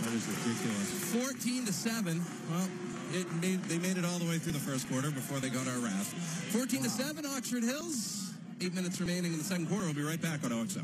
That 0.00 0.16
is 0.16 0.24
ridiculous. 0.24 1.12
14 1.12 1.66
to 1.66 1.72
7. 1.72 2.22
Well, 2.50 2.68
it 3.12 3.30
made, 3.34 3.62
they 3.64 3.76
made 3.76 3.98
it 3.98 4.06
all 4.06 4.18
the 4.18 4.24
way 4.24 4.38
through 4.38 4.52
the 4.52 4.58
first 4.58 4.88
quarter 4.88 5.10
before 5.10 5.38
they 5.38 5.50
got 5.50 5.68
our 5.68 5.78
wrath. 5.80 6.08
14 6.56 6.84
to 6.84 6.88
7, 6.88 7.26
Oxford 7.26 7.62
Hills. 7.62 8.32
Eight 8.62 8.74
minutes 8.74 9.02
remaining 9.02 9.32
in 9.32 9.38
the 9.38 9.44
second 9.44 9.68
quarter. 9.68 9.84
We'll 9.84 9.94
be 9.94 10.02
right 10.02 10.20
back 10.20 10.44
on 10.44 10.52
OXO. 10.52 10.80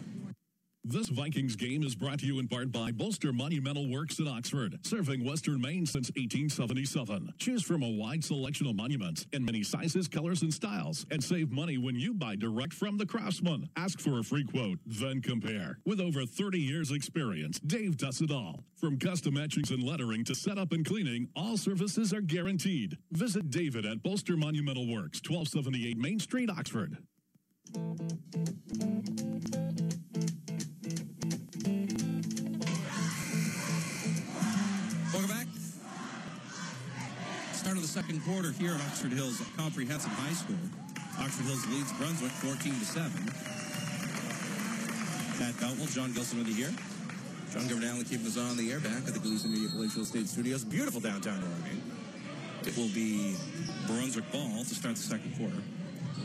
This 0.91 1.11
Vikings 1.11 1.55
game 1.55 1.83
is 1.83 1.95
brought 1.95 2.21
to 2.21 2.27
you 2.27 2.39
in 2.39 2.49
part 2.49 2.73
by 2.73 2.93
Bolster 2.93 3.31
Monumental 3.31 3.91
Works 3.91 4.21
in 4.21 4.27
Oxford, 4.27 4.79
serving 4.87 5.23
Western 5.23 5.61
Maine 5.61 5.85
since 5.85 6.09
1877. 6.17 7.35
Choose 7.39 7.63
from 7.63 7.83
a 7.83 7.91
wide 7.91 8.25
selection 8.25 8.67
of 8.67 8.75
monuments 8.75 9.27
in 9.35 9.45
many 9.45 9.63
sizes, 9.63 10.09
colors, 10.09 10.41
and 10.41 10.55
styles, 10.55 11.05
and 11.11 11.23
save 11.23 11.53
money 11.53 11.77
when 11.77 11.95
you 11.97 12.15
buy 12.15 12.37
direct 12.37 12.73
from 12.73 12.97
the 12.97 13.05
craftsman. 13.05 13.69
Ask 13.77 14.01
for 14.01 14.19
a 14.19 14.23
free 14.23 14.45
quote, 14.45 14.79
then 14.87 15.21
compare. 15.21 15.79
With 15.85 16.01
over 16.01 16.25
30 16.25 16.59
years' 16.59 16.91
experience, 16.91 17.61
Dave 17.61 17.99
does 17.99 18.23
it 18.23 18.31
all. 18.31 18.65
From 18.75 18.99
custom 18.99 19.37
etchings 19.37 19.71
and 19.71 19.83
lettering 19.83 20.25
to 20.25 20.35
setup 20.35 20.73
and 20.73 20.87
cleaning, 20.87 21.29
all 21.37 21.59
services 21.59 22.15
are 22.15 22.23
guaranteed. 22.23 22.97
Visit 23.13 23.51
David 23.51 23.85
at 23.85 24.03
Bolster 24.03 24.39
Monumental 24.39 24.91
Works, 24.91 25.21
1278 25.21 25.99
Main 25.99 26.19
Street, 26.19 26.49
Oxford. 26.49 26.97
Start 37.69 37.77
of 37.77 37.83
the 37.83 38.01
second 38.01 38.25
quarter 38.25 38.51
here 38.53 38.73
at 38.73 38.81
Oxford 38.81 39.13
Hills 39.13 39.43
Comprehensive 39.55 40.11
High 40.13 40.33
School. 40.33 40.57
Oxford 41.21 41.45
Hills 41.45 41.67
leads 41.67 41.93
Brunswick 42.01 42.33
14 42.41 42.73
to 42.73 42.85
7. 42.87 43.13
Pat 45.37 45.53
Beltwell, 45.61 45.93
John 45.93 46.11
Gilson 46.15 46.39
with 46.39 46.49
you 46.49 46.55
here. 46.55 46.73
John 47.53 47.69
Governor 47.69 47.89
Allen 47.89 48.05
keeping 48.07 48.27
us 48.27 48.39
on 48.39 48.57
the 48.57 48.73
air 48.73 48.81
back 48.81 49.07
at 49.07 49.13
the 49.13 49.21
Gleason 49.21 49.53
Media 49.53 49.69
Palatial 49.69 50.07
State 50.07 50.29
Studios. 50.29 50.65
Beautiful 50.65 51.03
downtown 51.03 51.45
Oregon. 51.45 51.83
It 52.65 52.75
will 52.75 52.89
be 52.89 53.37
Brunswick 53.87 54.33
ball 54.33 54.65
to 54.65 54.75
start 54.75 54.97
the 54.97 55.03
second 55.03 55.37
quarter. 55.37 55.61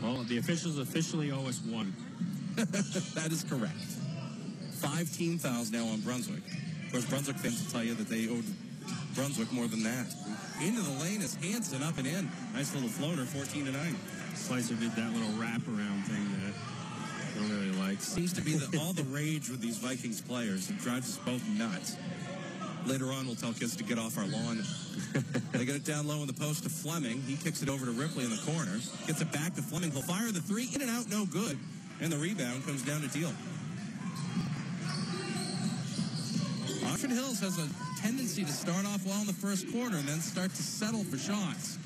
Well, 0.02 0.24
the 0.24 0.38
officials 0.38 0.78
officially 0.78 1.30
owe 1.30 1.46
us 1.46 1.60
one. 1.60 1.92
that 2.56 3.28
is 3.30 3.44
correct. 3.44 3.84
Five 4.80 5.12
team 5.12 5.36
fouls 5.36 5.70
now 5.70 5.84
on 5.88 6.00
Brunswick. 6.00 6.40
Of 6.86 6.92
course, 6.92 7.04
Brunswick 7.04 7.36
fans 7.36 7.62
will 7.62 7.70
tell 7.70 7.84
you 7.84 7.92
that 7.96 8.08
they 8.08 8.30
owed 8.30 8.46
Brunswick 9.14 9.52
more 9.52 9.66
than 9.66 9.82
that. 9.84 10.06
Into 10.60 10.82
the 10.82 10.98
lane 11.02 11.22
is 11.22 11.34
Hanson 11.36 11.82
up 11.82 11.98
and 11.98 12.06
in. 12.06 12.30
Nice 12.52 12.74
little 12.74 12.88
floater, 12.88 13.24
14 13.24 13.66
to 13.66 13.72
9. 13.72 13.96
Slicer 14.34 14.74
did 14.74 14.90
that 14.96 15.12
little 15.12 15.32
wraparound 15.38 16.04
thing 16.04 16.26
that 16.42 16.52
I 16.52 17.38
don't 17.38 17.50
really 17.50 17.78
like. 17.78 18.00
Seems 18.00 18.32
to 18.34 18.42
be 18.42 18.54
the, 18.54 18.78
all 18.78 18.92
the 18.92 19.04
rage 19.04 19.48
with 19.48 19.60
these 19.60 19.78
Vikings 19.78 20.20
players. 20.20 20.68
It 20.68 20.78
drives 20.78 21.16
us 21.16 21.24
both 21.24 21.46
nuts. 21.48 21.96
Later 22.86 23.12
on, 23.12 23.26
we'll 23.26 23.36
tell 23.36 23.52
kids 23.52 23.76
to 23.76 23.84
get 23.84 23.98
off 23.98 24.18
our 24.18 24.26
lawn. 24.26 24.62
they 25.52 25.64
get 25.64 25.76
it 25.76 25.84
down 25.84 26.06
low 26.06 26.20
in 26.20 26.26
the 26.26 26.34
post 26.34 26.64
to 26.64 26.68
Fleming. 26.68 27.22
He 27.22 27.36
kicks 27.36 27.62
it 27.62 27.68
over 27.68 27.86
to 27.86 27.92
Ripley 27.92 28.24
in 28.24 28.30
the 28.30 28.42
corner. 28.44 28.78
Gets 29.06 29.22
it 29.22 29.32
back 29.32 29.54
to 29.54 29.62
Fleming. 29.62 29.90
He'll 29.90 30.02
fire 30.02 30.30
the 30.32 30.40
three. 30.40 30.68
In 30.74 30.82
and 30.82 30.90
out, 30.90 31.08
no 31.08 31.24
good. 31.24 31.58
And 32.00 32.12
the 32.12 32.18
rebound 32.18 32.66
comes 32.66 32.82
down 32.82 33.00
to 33.00 33.08
Deal. 33.08 33.32
Oxford 37.04 37.20
Hills 37.20 37.40
has 37.40 37.58
a 37.60 37.68
tendency 38.00 38.48
to 38.48 38.50
start 38.50 38.86
off 38.86 39.04
well 39.04 39.20
in 39.20 39.26
the 39.26 39.36
first 39.36 39.68
quarter 39.68 39.92
and 39.92 40.08
then 40.08 40.24
start 40.24 40.48
to 40.48 40.62
settle 40.62 41.04
for 41.04 41.18
shots. 41.18 41.76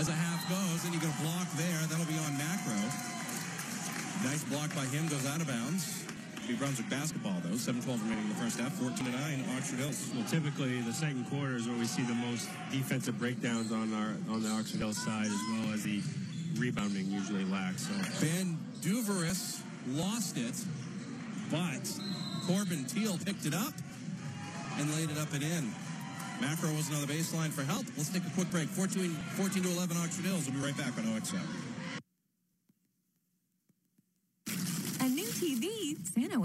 As 0.00 0.08
a 0.08 0.16
half 0.16 0.48
goes, 0.48 0.80
and 0.88 0.96
you 0.96 1.00
get 1.00 1.12
a 1.12 1.20
block 1.20 1.44
there. 1.60 1.76
That'll 1.92 2.08
be 2.08 2.16
on 2.16 2.32
Macro. 2.40 2.72
Nice 4.24 4.40
block 4.48 4.72
by 4.72 4.88
him, 4.88 5.12
goes 5.12 5.28
out 5.28 5.44
of 5.44 5.46
bounds. 5.46 6.08
Be 6.48 6.56
Brunswick 6.56 6.88
basketball, 6.88 7.36
though. 7.44 7.60
7-12 7.60 8.00
remaining 8.00 8.24
in 8.24 8.28
the 8.32 8.40
first 8.40 8.58
half. 8.58 8.72
14 8.80 8.96
to 8.96 9.12
9, 9.12 9.44
Oxford 9.60 9.76
Hills. 9.76 10.08
Well, 10.16 10.24
typically 10.24 10.80
the 10.80 10.96
second 10.96 11.28
quarter 11.28 11.60
is 11.60 11.68
where 11.68 11.76
we 11.76 11.84
see 11.84 12.08
the 12.08 12.16
most 12.16 12.48
defensive 12.72 13.18
breakdowns 13.18 13.72
on 13.72 13.92
our 13.92 14.16
on 14.32 14.40
the 14.40 14.48
Oxford 14.56 14.80
Hills 14.80 14.96
side, 14.96 15.28
as 15.28 15.42
well 15.52 15.74
as 15.76 15.84
the 15.84 16.00
rebounding 16.56 17.12
usually 17.12 17.44
lacks. 17.44 17.88
So 17.88 17.92
Van 18.24 18.56
Duveris 18.80 19.60
lost 19.92 20.40
it, 20.40 20.56
but 21.52 21.84
Corbin 22.48 22.86
Teal 22.88 23.20
picked 23.20 23.44
it 23.44 23.52
up 23.52 23.74
and 24.78 24.94
laid 24.94 25.10
it 25.10 25.18
up 25.18 25.32
and 25.32 25.42
in. 25.42 25.72
Macro 26.40 26.70
wasn't 26.72 27.00
on 27.00 27.06
the 27.06 27.12
baseline 27.12 27.50
for 27.50 27.62
help. 27.62 27.86
Let's 27.96 28.10
take 28.10 28.26
a 28.26 28.30
quick 28.30 28.50
break. 28.50 28.68
14, 28.68 29.10
14 29.10 29.62
to 29.62 29.68
11 29.70 29.96
Oxford 29.96 30.26
Hills. 30.26 30.48
We'll 30.48 30.60
be 30.60 30.66
right 30.66 30.76
back 30.76 30.96
on 30.98 31.08
OXO. 31.16 31.38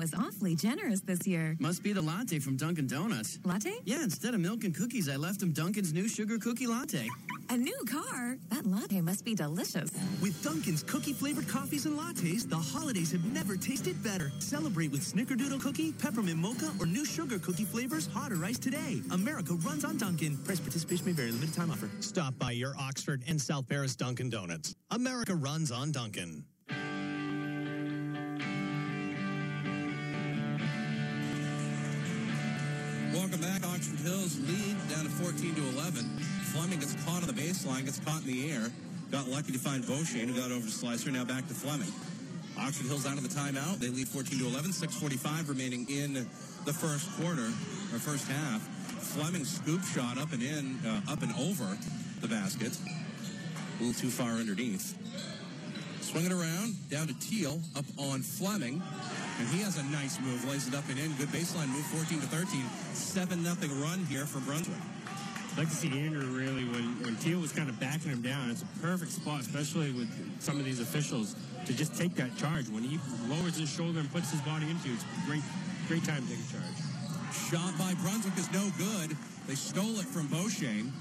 Was 0.02 0.16
awfully 0.16 0.56
generous 0.56 1.02
this 1.02 1.28
year. 1.28 1.56
Must 1.60 1.84
be 1.84 1.94
the 1.94 2.02
latte 2.02 2.40
from 2.40 2.58
Dunkin' 2.58 2.88
Donuts. 2.88 3.38
Latte? 3.46 3.72
Yeah, 3.86 4.02
instead 4.02 4.34
of 4.34 4.40
milk 4.40 4.64
and 4.64 4.76
cookies, 4.76 5.08
I 5.08 5.16
left 5.16 5.44
him 5.44 5.52
Dunkin's 5.52 5.94
new 5.94 6.08
sugar 6.08 6.40
cookie 6.40 6.66
latte. 6.66 7.08
A 7.50 7.58
new 7.58 7.78
car? 7.88 8.38
That 8.50 8.66
latte 8.66 9.00
must 9.02 9.24
be 9.24 9.36
delicious. 9.36 9.92
With 10.20 10.42
Dunkin's 10.42 10.82
cookie 10.82 11.14
flavored 11.14 11.48
coffees 11.48 11.86
and 11.86 12.00
lattes, 12.00 12.50
the 12.50 12.56
holidays 12.58 13.12
have 13.12 13.24
never 13.26 13.56
tasted 13.56 14.02
better. 14.04 14.32
Celebrate 14.40 14.92
with 14.92 15.02
Snickerdoodle 15.02 15.62
cookie, 15.62 15.92
peppermint 15.92 16.40
mocha, 16.40 16.72
or 16.80 16.88
new 16.88 17.06
sugar 17.06 17.38
cookie 17.38 17.66
flavors, 17.66 18.08
hot 18.08 18.32
or 18.32 18.44
iced 18.44 18.64
today. 18.64 19.04
America 19.12 19.54
runs 19.54 19.86
on 19.86 19.98
Dunkin'. 19.98 20.36
Price 20.38 20.60
participation 20.60 21.06
may 21.06 21.12
vary. 21.12 21.32
Limited 21.32 21.54
time 21.54 21.70
offer. 21.70 21.92
Stop 22.00 22.40
by 22.40 22.52
your 22.54 22.74
Oxford 22.80 23.22
and 23.28 23.40
South 23.40 23.70
Paris 23.70 23.96
Dunkin' 23.96 24.32
Donuts. 24.32 24.74
America 24.90 25.36
runs 25.36 25.72
on 25.72 25.92
Dunkin'. 25.92 26.44
Oxford 33.82 34.06
Hills 34.06 34.38
lead 34.46 34.78
down 34.94 35.06
to 35.06 35.10
14 35.10 35.56
to 35.56 35.62
11. 35.74 36.06
Fleming 36.54 36.78
gets 36.78 36.94
caught 37.04 37.24
on 37.24 37.28
the 37.28 37.34
baseline, 37.34 37.84
gets 37.84 38.00
caught 38.02 38.22
in 38.22 38.28
the 38.28 38.52
air. 38.52 38.70
Got 39.10 39.28
lucky 39.28 39.54
to 39.54 39.58
find 39.58 39.84
Beauchene, 39.84 40.30
who 40.30 40.40
got 40.40 40.52
over 40.52 40.62
to 40.62 40.72
Slicer. 40.72 41.10
Now 41.10 41.26
back 41.26 41.48
to 41.48 41.56
Fleming. 41.56 41.90
Oxford 42.60 42.86
Hills 42.86 43.08
out 43.08 43.18
of 43.18 43.24
the 43.24 43.34
timeout. 43.34 43.80
They 43.80 43.90
lead 43.90 44.08
14 44.08 44.38
to 44.38 44.46
11. 44.46 44.72
6:45 44.72 45.50
remaining 45.50 45.90
in 45.90 46.14
the 46.14 46.74
first 46.74 47.10
quarter 47.18 47.48
or 47.90 47.98
first 47.98 48.28
half. 48.28 48.62
Fleming 49.18 49.46
scoop 49.46 49.82
shot 49.82 50.20
up 50.20 50.32
and 50.32 50.44
in, 50.44 50.78
uh, 50.86 51.02
up 51.10 51.24
and 51.24 51.34
over 51.34 51.76
the 52.22 52.28
basket. 52.28 52.78
A 52.86 53.84
little 53.84 54.00
too 54.00 54.12
far 54.12 54.34
underneath. 54.34 54.94
Swing 56.02 56.28
it 56.28 56.32
around, 56.32 56.76
down 56.92 57.08
to 57.08 57.18
Teal, 57.18 57.60
up 57.76 57.86
on 57.98 58.22
Fleming. 58.22 58.80
And 59.42 59.50
he 59.50 59.64
has 59.64 59.76
a 59.80 59.84
nice 59.86 60.20
move, 60.20 60.46
lays 60.48 60.68
it 60.68 60.76
up 60.76 60.88
and 60.88 61.00
in. 61.00 61.12
Good 61.14 61.30
baseline 61.30 61.68
move, 61.70 61.84
14 61.98 62.22
to 62.22 62.28
13. 62.28 62.62
7 62.94 63.42
nothing 63.42 63.74
run 63.82 64.06
here 64.06 64.28
for 64.28 64.38
Brunswick. 64.42 64.78
I'd 65.52 65.58
like 65.58 65.70
to 65.70 65.74
see 65.74 65.90
Andrew 66.00 66.28
really, 66.28 66.64
when, 66.66 67.02
when 67.02 67.16
Teal 67.16 67.40
was 67.40 67.52
kind 67.52 67.68
of 67.68 67.80
backing 67.80 68.12
him 68.12 68.22
down, 68.22 68.52
it's 68.52 68.62
a 68.62 68.68
perfect 68.86 69.12
spot, 69.12 69.42
especially 69.42 69.94
with 69.94 70.14
some 70.40 70.60
of 70.60 70.66
these 70.66 70.80
officials, 70.80 71.36
to 71.66 71.74
just 71.74 71.98
take 71.98 72.14
that 72.22 72.38
charge. 72.38 72.70
When 72.70 72.84
he 72.84 73.00
lowers 73.28 73.58
his 73.58 73.68
shoulder 73.68 74.00
and 74.00 74.14
puts 74.14 74.30
his 74.30 74.42
body 74.42 74.70
into 74.70 74.90
it, 74.90 74.94
it's 74.94 75.04
a 75.04 75.26
great, 75.26 75.42
great 75.88 76.04
time 76.06 76.22
to 76.22 76.30
take 76.30 76.46
a 76.46 76.52
charge. 76.54 76.78
Shot 77.50 77.76
by 77.80 77.96
Brunswick 78.04 78.38
is 78.38 78.52
no 78.54 78.70
good. 78.78 79.18
They 79.48 79.56
stole 79.56 79.98
it 79.98 80.06
from 80.06 80.28
Beauchene. 80.28 80.92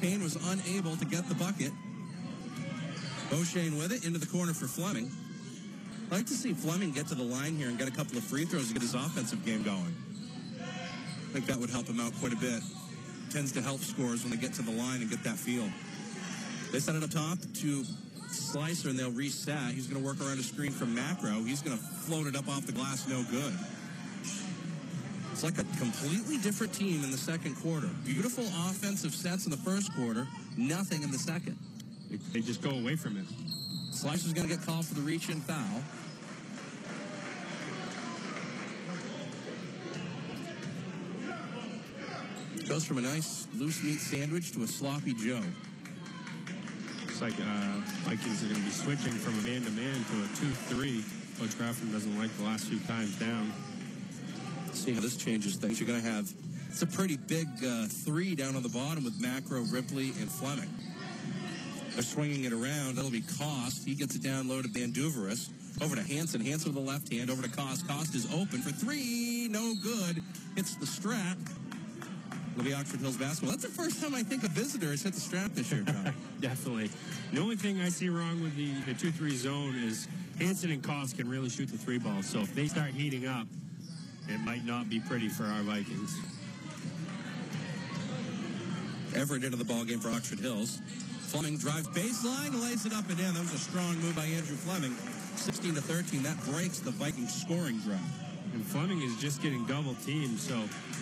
Payne 0.00 0.22
was 0.22 0.36
unable 0.48 0.96
to 0.96 1.04
get 1.04 1.28
the 1.28 1.34
bucket. 1.34 1.72
Beauchene 3.28 3.76
with 3.76 3.92
it 3.92 4.06
into 4.06 4.18
the 4.18 4.26
corner 4.26 4.54
for 4.54 4.64
Fleming. 4.64 5.12
I'd 6.10 6.16
like 6.16 6.26
to 6.26 6.34
see 6.34 6.52
Fleming 6.52 6.90
get 6.90 7.06
to 7.06 7.14
the 7.14 7.22
line 7.22 7.54
here 7.54 7.68
and 7.68 7.78
get 7.78 7.86
a 7.86 7.92
couple 7.92 8.18
of 8.18 8.24
free 8.24 8.44
throws 8.44 8.66
to 8.66 8.72
get 8.74 8.82
his 8.82 8.94
offensive 8.94 9.46
game 9.46 9.62
going. 9.62 9.94
I 10.58 11.32
think 11.32 11.46
that 11.46 11.56
would 11.56 11.70
help 11.70 11.86
him 11.86 12.00
out 12.00 12.12
quite 12.18 12.32
a 12.32 12.36
bit. 12.36 12.60
Tends 13.30 13.52
to 13.52 13.62
help 13.62 13.78
scores 13.78 14.24
when 14.24 14.32
they 14.32 14.36
get 14.36 14.52
to 14.54 14.62
the 14.62 14.72
line 14.72 15.02
and 15.02 15.08
get 15.08 15.22
that 15.22 15.36
feel. 15.36 15.70
They 16.72 16.80
set 16.80 16.96
it 16.96 17.04
up 17.04 17.10
top 17.10 17.38
to 17.38 17.84
Slicer 18.26 18.88
and 18.88 18.98
they'll 18.98 19.12
reset. 19.12 19.72
He's 19.72 19.86
going 19.86 20.02
to 20.02 20.04
work 20.04 20.20
around 20.20 20.40
a 20.40 20.42
screen 20.42 20.72
from 20.72 20.96
Macro. 20.96 21.30
He's 21.44 21.62
going 21.62 21.78
to 21.78 21.82
float 21.82 22.26
it 22.26 22.34
up 22.34 22.48
off 22.48 22.66
the 22.66 22.72
glass, 22.72 23.06
no 23.06 23.22
good. 23.30 23.54
It's 25.30 25.44
like 25.44 25.58
a 25.58 25.78
completely 25.78 26.38
different 26.38 26.72
team 26.72 27.04
in 27.04 27.12
the 27.12 27.18
second 27.18 27.54
quarter. 27.54 27.88
Beautiful 28.04 28.44
offensive 28.68 29.14
sets 29.14 29.44
in 29.44 29.52
the 29.52 29.56
first 29.58 29.94
quarter, 29.94 30.26
nothing 30.56 31.04
in 31.04 31.12
the 31.12 31.18
second. 31.18 31.56
They, 32.32 32.40
just 32.40 32.62
go 32.62 32.70
away 32.70 32.96
from 32.96 33.16
it. 33.16 33.26
Slicer's 33.92 34.32
going 34.32 34.48
to 34.48 34.56
get 34.56 34.66
called 34.66 34.84
for 34.84 34.94
the 34.94 35.02
reach 35.02 35.28
and 35.28 35.40
foul. 35.44 35.82
Goes 42.70 42.84
from 42.84 42.98
a 42.98 43.02
nice 43.02 43.48
loose 43.58 43.82
meat 43.82 43.98
sandwich 43.98 44.52
to 44.52 44.62
a 44.62 44.66
sloppy 44.68 45.12
Joe. 45.12 45.42
Looks 47.00 47.20
like 47.20 47.32
uh, 47.32 47.80
Vikings 48.06 48.44
are 48.44 48.46
going 48.46 48.60
to 48.60 48.64
be 48.64 48.70
switching 48.70 49.10
from 49.10 49.36
a 49.40 49.42
man-to-man 49.42 50.04
to 50.04 50.12
a 50.22 50.78
2-3. 50.78 51.02
Coach 51.40 51.50
Graffam 51.58 51.90
doesn't 51.90 52.16
like 52.16 52.32
the 52.36 52.44
last 52.44 52.66
few 52.66 52.78
times 52.86 53.18
down. 53.18 53.52
See 54.72 54.92
how 54.92 55.00
this 55.00 55.16
changes 55.16 55.56
things. 55.56 55.80
You're 55.80 55.88
going 55.88 56.00
to 56.00 56.08
have, 56.08 56.32
it's 56.68 56.82
a 56.82 56.86
pretty 56.86 57.16
big 57.16 57.48
uh, 57.66 57.86
three 57.86 58.36
down 58.36 58.54
on 58.54 58.62
the 58.62 58.68
bottom 58.68 59.02
with 59.02 59.20
Macro, 59.20 59.62
Ripley, 59.62 60.12
and 60.20 60.30
Fleming. 60.30 60.70
They're 61.94 62.04
swinging 62.04 62.44
it 62.44 62.52
around. 62.52 62.94
That'll 62.94 63.10
be 63.10 63.24
Cost. 63.36 63.84
He 63.84 63.96
gets 63.96 64.14
it 64.14 64.22
down 64.22 64.48
low 64.48 64.62
to 64.62 64.68
Banduveris. 64.68 65.50
Over 65.82 65.96
to 65.96 66.02
Hanson. 66.02 66.40
Hanson 66.40 66.72
with 66.72 66.84
the 66.84 66.88
left 66.88 67.12
hand. 67.12 67.30
Over 67.30 67.42
to 67.42 67.50
Cost. 67.50 67.88
Cost 67.88 68.14
is 68.14 68.32
open 68.32 68.62
for 68.62 68.70
three. 68.70 69.48
No 69.50 69.74
good. 69.82 70.22
Hits 70.54 70.76
the 70.76 70.86
strap. 70.86 71.36
It'll 72.60 72.72
be 72.72 72.76
Oxford 72.76 73.00
Hills 73.00 73.16
basketball. 73.16 73.52
That's 73.52 73.64
the 73.64 73.70
first 73.70 74.02
time 74.02 74.14
I 74.14 74.22
think 74.22 74.44
a 74.44 74.48
visitor 74.48 74.90
has 74.90 75.02
hit 75.02 75.14
the 75.14 75.20
strap 75.20 75.52
this 75.54 75.72
year, 75.72 75.80
John. 75.80 76.12
Definitely. 76.40 76.90
The 77.32 77.40
only 77.40 77.56
thing 77.56 77.80
I 77.80 77.88
see 77.88 78.10
wrong 78.10 78.42
with 78.42 78.54
the, 78.54 78.74
the 78.82 78.92
2-3 78.92 79.30
zone 79.30 79.76
is 79.76 80.06
Hanson 80.38 80.70
and 80.70 80.82
Cost 80.82 81.16
can 81.16 81.26
really 81.26 81.48
shoot 81.48 81.70
the 81.70 81.78
three 81.78 81.98
ball. 81.98 82.22
So 82.22 82.40
if 82.40 82.54
they 82.54 82.66
start 82.66 82.90
heating 82.90 83.26
up, 83.26 83.46
it 84.28 84.40
might 84.40 84.66
not 84.66 84.90
be 84.90 85.00
pretty 85.00 85.30
for 85.30 85.44
our 85.44 85.62
Vikings. 85.62 86.20
Everett 89.16 89.42
into 89.42 89.56
the 89.56 89.64
ball 89.64 89.86
game 89.86 89.98
for 89.98 90.10
Oxford 90.10 90.40
Hills. 90.40 90.82
Fleming 91.28 91.56
drives 91.56 91.88
baseline, 91.88 92.60
lays 92.60 92.84
it 92.84 92.92
up 92.92 93.08
and 93.08 93.18
in. 93.18 93.32
That 93.32 93.40
was 93.40 93.54
a 93.54 93.58
strong 93.58 93.96
move 94.00 94.14
by 94.14 94.26
Andrew 94.26 94.56
Fleming. 94.56 94.92
16 95.36 95.76
to 95.76 95.80
13. 95.80 96.22
That 96.24 96.38
breaks 96.44 96.80
the 96.80 96.90
Vikings 96.90 97.32
scoring 97.32 97.78
drought. 97.78 98.00
And 98.52 98.62
Fleming 98.66 99.00
is 99.00 99.16
just 99.16 99.40
getting 99.40 99.64
double 99.64 99.94
teamed, 100.04 100.38
so 100.38 100.60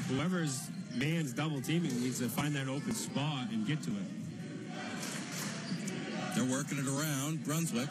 whoever's 0.08 0.70
man's 0.94 1.32
double 1.32 1.60
teaming 1.60 2.00
needs 2.00 2.18
to 2.20 2.28
find 2.28 2.54
that 2.56 2.68
open 2.68 2.92
spot 2.92 3.48
and 3.50 3.66
get 3.66 3.82
to 3.82 3.90
it. 3.90 4.18
They're 6.34 6.44
working 6.44 6.78
it 6.78 6.86
around. 6.86 7.44
Brunswick 7.44 7.88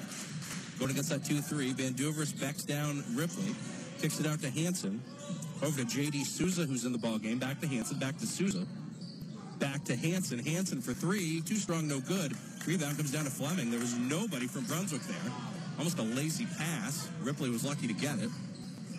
going 0.80 0.92
against 0.92 1.10
that 1.10 1.22
2-3. 1.22 1.74
Banduveris 1.74 2.40
backs 2.40 2.64
down 2.64 3.04
Ripley. 3.14 3.54
Kicks 4.00 4.20
it 4.20 4.26
out 4.26 4.40
to 4.42 4.50
Hanson. 4.50 5.02
Over 5.64 5.80
to 5.80 5.86
J.D. 5.86 6.24
Souza, 6.24 6.64
who's 6.64 6.86
in 6.86 6.92
the 6.92 6.98
ball 6.98 7.18
game. 7.18 7.40
Back 7.40 7.60
to 7.62 7.68
Hanson. 7.68 7.98
Back 7.98 8.18
to 8.20 8.28
Souza. 8.28 8.66
Back 9.60 9.84
to 9.86 9.96
Hanson. 9.96 10.40
Hanson 10.40 10.82
for 10.82 10.94
three. 10.94 11.42
Too 11.42 11.56
strong, 11.56 11.88
no 11.88 12.00
good. 12.00 12.34
Rebound 12.66 12.98
comes 12.98 13.12
down 13.12 13.24
to 13.26 13.32
Fleming. 13.32 13.72
There 13.72 13.80
was 13.80 13.98
nobody 13.98 14.46
from 14.48 14.66
Brunswick 14.66 15.02
there. 15.02 15.32
Almost 15.78 15.98
a 16.00 16.04
lazy 16.04 16.46
pass. 16.58 17.10
Ripley 17.22 17.50
was 17.50 17.66
lucky 17.66 17.88
to 17.88 17.94
get 17.94 18.20
it. 18.20 18.30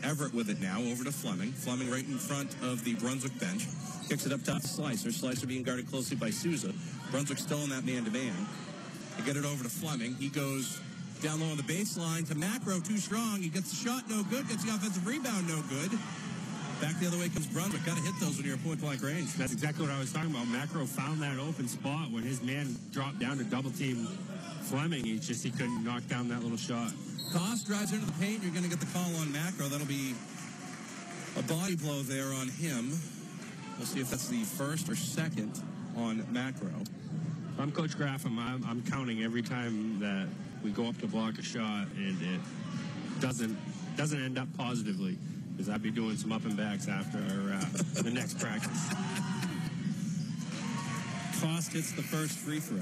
Everett 0.05 0.35
with 0.35 0.49
it 0.51 0.61
now 0.61 0.81
over 0.81 1.05
to 1.05 1.13
Fleming. 1.13 1.53
Fleming 1.53 1.91
right 1.91 2.07
in 2.07 2.19
front 2.19 2.55
of 2.63 2.85
the 2.85 2.95
Brunswick 2.95 3.39
bench. 3.39 3.67
Kicks 4.09 4.27
it 4.27 4.33
up 4.33 4.43
top 4.43 4.63
to 4.63 4.69
Slicer. 4.69 5.13
Slicer 5.13 5.47
being 5.47 5.63
guarded 5.63 5.89
closely 5.89 6.17
by 6.17 6.31
Souza. 6.31 6.73
Brunswick 7.11 7.39
still 7.39 7.59
in 7.59 7.71
that 7.71 7.85
man-to-man. 7.85 8.47
They 9.17 9.25
get 9.25 9.37
it 9.37 9.45
over 9.45 9.65
to 9.65 9.71
Fleming. 9.71 10.15
He 10.15 10.29
goes 10.29 10.81
down 11.21 11.41
low 11.41 11.51
on 11.51 11.57
the 11.57 11.63
baseline 11.65 12.27
to 12.29 12.35
Macro, 12.35 12.81
too 12.81 12.99
strong. 12.99 13.43
He 13.43 13.49
gets 13.49 13.71
the 13.71 13.89
shot, 13.89 14.09
no 14.09 14.23
good. 14.25 14.49
Gets 14.49 14.65
the 14.65 14.71
offensive 14.71 15.07
rebound, 15.07 15.49
no 15.49 15.61
good. 15.69 15.91
Back 16.81 16.99
the 17.01 17.09
other 17.09 17.19
way 17.19 17.29
comes 17.29 17.47
Brunswick. 17.49 17.85
Got 17.85 17.97
to 17.97 18.03
hit 18.03 18.15
those 18.21 18.37
when 18.37 18.47
you're 18.47 18.55
at 18.55 18.65
point 18.65 18.81
blank 18.81 19.03
range. 19.03 19.35
That's 19.35 19.53
exactly 19.53 19.85
what 19.85 19.93
I 19.93 19.99
was 19.99 20.13
talking 20.13 20.31
about. 20.31 20.47
Macro 20.47 20.87
found 20.87 21.21
that 21.23 21.37
open 21.39 21.67
spot 21.67 22.13
when 22.13 22.23
his 22.23 22.41
man 22.41 22.77
dropped 22.93 23.19
down 23.19 23.37
to 23.39 23.45
double 23.45 23.71
team 23.73 24.07
Fleming. 24.69 25.03
He 25.03 25.19
just 25.19 25.43
he 25.43 25.51
couldn't 25.51 25.83
knock 25.83 26.07
down 26.09 26.29
that 26.29 26.43
little 26.43 26.59
shot. 26.59 26.93
Cost 27.33 27.67
drives 27.67 27.95
into 27.95 28.05
the 28.05 28.13
paint. 28.21 28.43
You're 28.43 28.53
going 28.53 28.65
to 28.65 28.69
get 28.69 28.81
the 28.81 28.93
call 28.93 29.17
on 29.17 29.33
Macro. 29.33 29.67
That'll 29.67 29.87
be 29.87 30.15
a 31.39 31.43
body 31.43 31.75
blow 31.75 32.03
there 32.03 32.35
on 32.35 32.49
him. 32.49 32.93
We'll 33.79 33.87
see 33.87 34.01
if 34.01 34.11
that's 34.11 34.29
the 34.29 34.45
first 34.45 34.91
or 34.91 34.95
second 34.95 35.63
on 35.97 36.27
Macro. 36.31 36.71
I'm 37.59 37.73
Coach 37.73 37.99
Graffam, 37.99 38.39
I'm, 38.39 38.65
I'm 38.69 38.83
counting 38.83 39.23
every 39.23 39.43
time 39.43 40.01
that 40.01 40.29
we 40.63 40.71
go 40.71 40.87
up 40.87 40.99
to 40.99 41.07
block 41.07 41.39
a 41.39 41.43
shot 41.43 41.87
and 41.97 42.21
it 42.21 42.41
doesn't 43.21 43.57
doesn't 43.97 44.23
end 44.23 44.39
up 44.39 44.49
positively 44.57 45.17
because 45.53 45.69
I'd 45.69 45.83
be 45.83 45.91
doing 45.91 46.17
some 46.17 46.31
up 46.31 46.45
and 46.45 46.57
backs 46.57 46.89
after 46.89 47.19
uh, 47.19 48.03
the 48.03 48.11
next 48.11 48.39
practice. 48.39 48.89
Cost 51.41 51.73
hits 51.73 51.93
the 51.93 52.03
first 52.03 52.39
free 52.39 52.61
throw. 52.61 52.79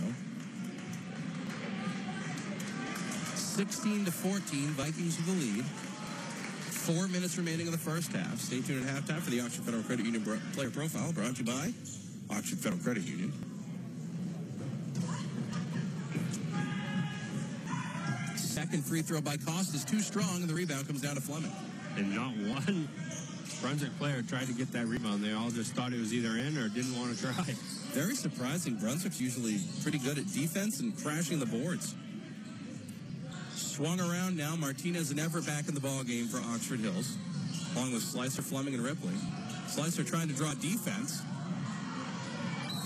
16 3.57 4.05
to 4.05 4.13
14, 4.13 4.69
Vikings 4.77 5.17
with 5.17 5.25
the 5.25 5.33
lead. 5.33 5.65
Four 5.65 7.09
minutes 7.09 7.39
remaining 7.39 7.65
in 7.65 7.73
the 7.73 7.79
first 7.79 8.13
half. 8.13 8.39
Stay 8.39 8.61
tuned 8.61 8.87
at 8.87 8.95
halftime 8.95 9.21
for 9.21 9.31
the 9.31 9.41
Oxford 9.41 9.65
Federal 9.65 9.83
Credit 9.83 10.05
Union 10.05 10.23
player 10.53 10.69
profile 10.69 11.11
brought 11.11 11.37
to 11.37 11.43
you 11.43 11.51
by 11.51 11.73
Oxford 12.37 12.59
Federal 12.59 12.83
Credit 12.83 13.03
Union. 13.05 13.33
Second 18.37 18.85
free 18.85 19.01
throw 19.01 19.23
by 19.23 19.39
Cost 19.39 19.75
is 19.75 19.87
too 19.87 20.01
strong, 20.01 20.43
and 20.43 20.51
the 20.51 20.55
rebound 20.55 20.87
comes 20.87 21.01
down 21.01 21.15
to 21.15 21.23
Fleming. 21.23 21.51
And 21.97 22.15
not 22.15 22.37
one 22.37 22.87
Brunswick 23.63 23.97
player 23.97 24.21
tried 24.21 24.49
to 24.49 24.53
get 24.53 24.71
that 24.73 24.85
rebound. 24.85 25.25
They 25.25 25.33
all 25.33 25.49
just 25.49 25.73
thought 25.73 25.95
it 25.95 25.99
was 25.99 26.13
either 26.13 26.37
in 26.37 26.59
or 26.59 26.69
didn't 26.69 26.95
want 26.95 27.17
to 27.17 27.23
try. 27.25 27.55
Very 27.97 28.17
surprising. 28.17 28.75
Brunswick's 28.75 29.19
usually 29.19 29.61
pretty 29.81 29.97
good 29.97 30.19
at 30.19 30.31
defense 30.31 30.81
and 30.81 30.95
crashing 31.03 31.41
the 31.41 31.47
boards. 31.47 31.95
Swung 33.77 34.01
around 34.01 34.39
now. 34.39 34.57
Martinez 34.57 35.11
and 35.11 35.21
Everett 35.21 35.45
back 35.45 35.69
in 35.69 35.75
the 35.75 35.85
ball 35.85 36.03
game 36.03 36.29
for 36.29 36.39
Oxford 36.39 36.81
Hills. 36.81 37.19
along 37.77 37.93
with 37.93 38.01
Slicer, 38.01 38.41
Fleming, 38.41 38.73
and 38.73 38.83
Ripley. 38.83 39.13
Slicer 39.69 40.03
trying 40.03 40.29
to 40.29 40.35
draw 40.35 40.55
defense. 40.55 41.21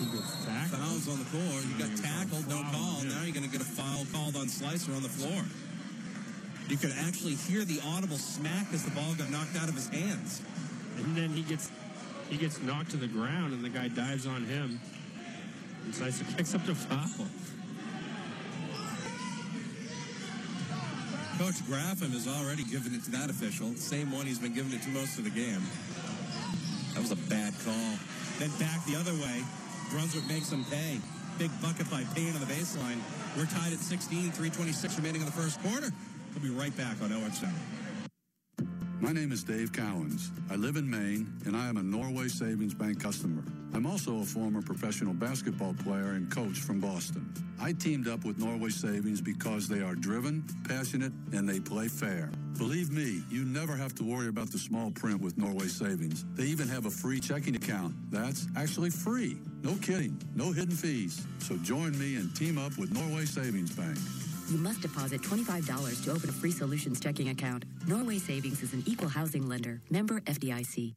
He 0.01 0.07
gets 0.11 0.45
tackled. 0.45 0.83
Fouls 0.83 1.07
on 1.07 1.19
the 1.21 1.31
floor. 1.31 1.63
You 1.63 1.79
got 1.79 1.95
tackled, 1.95 2.49
no 2.49 2.59
call. 2.75 3.07
Now 3.07 3.23
you're 3.23 3.31
going 3.31 3.47
to 3.47 3.53
get 3.53 3.61
a 3.61 3.71
foul 3.71 4.05
called 4.13 4.35
on 4.35 4.49
Slicer 4.49 4.91
on 4.91 5.05
the 5.05 5.09
floor. 5.09 5.45
You 6.67 6.77
could 6.77 6.93
actually 7.07 7.37
hear 7.37 7.65
the 7.65 7.79
audible 7.87 8.19
smack 8.19 8.67
as 8.75 8.83
the 8.83 8.91
ball 8.91 9.15
got 9.15 9.31
knocked 9.31 9.55
out 9.63 9.69
of 9.69 9.77
his 9.77 9.87
hands. 9.87 10.43
And 10.97 11.17
then 11.17 11.31
he 11.31 11.43
gets 11.43 11.71
he 12.29 12.37
gets 12.37 12.61
knocked 12.63 12.91
to 12.91 12.97
the 12.97 13.07
ground, 13.07 13.53
and 13.53 13.65
the 13.65 13.71
guy 13.71 13.87
dives 13.87 14.27
on 14.27 14.43
him. 14.43 14.81
And 15.85 15.95
Slicer 15.95 16.25
picks 16.37 16.53
up 16.53 16.67
the 16.67 16.75
foul. 16.75 17.29
Coach 21.41 21.65
Graffam 21.65 22.13
has 22.13 22.29
already 22.29 22.65
given 22.65 22.93
it 22.93 23.03
to 23.05 23.11
that 23.13 23.31
official, 23.31 23.73
same 23.73 24.13
one 24.13 24.27
he's 24.27 24.39
been 24.39 24.53
giving 24.53 24.77
it 24.77 24.83
to 24.83 24.91
most 24.91 25.17
of 25.17 25.25
the 25.25 25.33
game. 25.33 25.65
That 26.93 27.01
was 27.01 27.13
a 27.13 27.21
bad 27.33 27.55
call. 27.65 27.97
Then 28.37 28.53
back 28.61 28.85
the 28.85 28.95
other 28.95 29.17
way. 29.17 29.41
Brunswick 29.89 30.29
makes 30.29 30.51
them 30.51 30.67
pay. 30.69 31.01
Big 31.39 31.49
bucket 31.63 31.89
by 31.91 32.05
Payne 32.13 32.35
on 32.35 32.41
the 32.41 32.53
baseline. 32.53 33.01
We're 33.39 33.49
tied 33.49 33.73
at 33.73 33.81
16, 33.81 34.37
326 34.37 34.99
remaining 34.99 35.23
in 35.23 35.27
the 35.27 35.33
first 35.33 35.63
quarter. 35.63 35.89
We'll 36.37 36.45
be 36.45 36.53
right 36.53 36.77
back 36.77 37.01
on 37.01 37.11
OXO. 37.11 37.49
My 39.01 39.13
name 39.13 39.33
is 39.33 39.43
Dave 39.43 39.73
Cowens. 39.73 40.29
I 40.51 40.57
live 40.57 40.77
in 40.77 40.89
Maine, 40.89 41.33
and 41.47 41.57
I 41.57 41.69
am 41.69 41.79
a 41.79 41.83
Norway 41.83 42.29
Savings 42.29 42.75
Bank 42.75 43.03
customer. 43.03 43.43
I'm 43.73 43.87
also 43.87 44.21
a 44.21 44.25
former 44.25 44.61
professional 44.61 45.15
basketball 45.15 45.75
player 45.83 46.11
and 46.11 46.31
coach 46.31 46.59
from 46.59 46.81
Boston. 46.81 47.33
I 47.59 47.73
teamed 47.73 48.09
up 48.09 48.27
with 48.27 48.39
Norway 48.39 48.69
Savings 48.69 49.23
because 49.23 49.69
they 49.69 49.81
are 49.81 49.95
driven, 49.95 50.45
passionate, 50.69 51.13
and 51.33 51.49
they 51.49 51.61
play 51.61 51.89
fair. 51.89 52.31
Believe 52.59 52.91
me, 52.91 53.23
you 53.31 53.47
never 53.47 53.75
have 53.75 53.95
to 53.95 54.05
worry 54.05 54.29
about 54.29 54.51
the 54.51 54.59
small 54.59 54.91
print 54.91 55.23
with 55.23 55.39
Norway 55.39 55.69
Savings. 55.69 56.27
They 56.35 56.45
even 56.45 56.69
have 56.69 56.85
a 56.85 56.91
free 56.91 57.21
checking 57.21 57.57
account 57.57 57.95
that's 58.11 58.49
actually 58.55 58.91
free. 58.91 59.39
No 59.63 59.77
kidding, 59.77 60.21
no 60.35 60.53
hidden 60.53 60.77
fees. 60.77 61.25
So 61.39 61.57
join 61.57 61.99
me 61.99 62.17
and 62.17 62.37
team 62.37 62.59
up 62.59 62.77
with 62.77 62.93
Norway 62.93 63.25
Savings 63.25 63.75
Bank. 63.75 63.97
You 64.51 64.59
must 64.59 64.81
deposit 64.81 65.23
$25 65.23 66.05
to 66.05 66.11
open 66.11 66.29
a 66.29 66.33
free 66.33 66.51
solutions 66.51 66.99
checking 66.99 67.29
account. 67.29 67.65
Norway 67.87 68.19
Savings 68.19 68.63
is 68.63 68.73
an 68.73 68.83
equal 68.85 69.09
housing 69.09 69.49
lender. 69.49 69.81
Member 69.91 70.21
FDIC. 70.23 70.95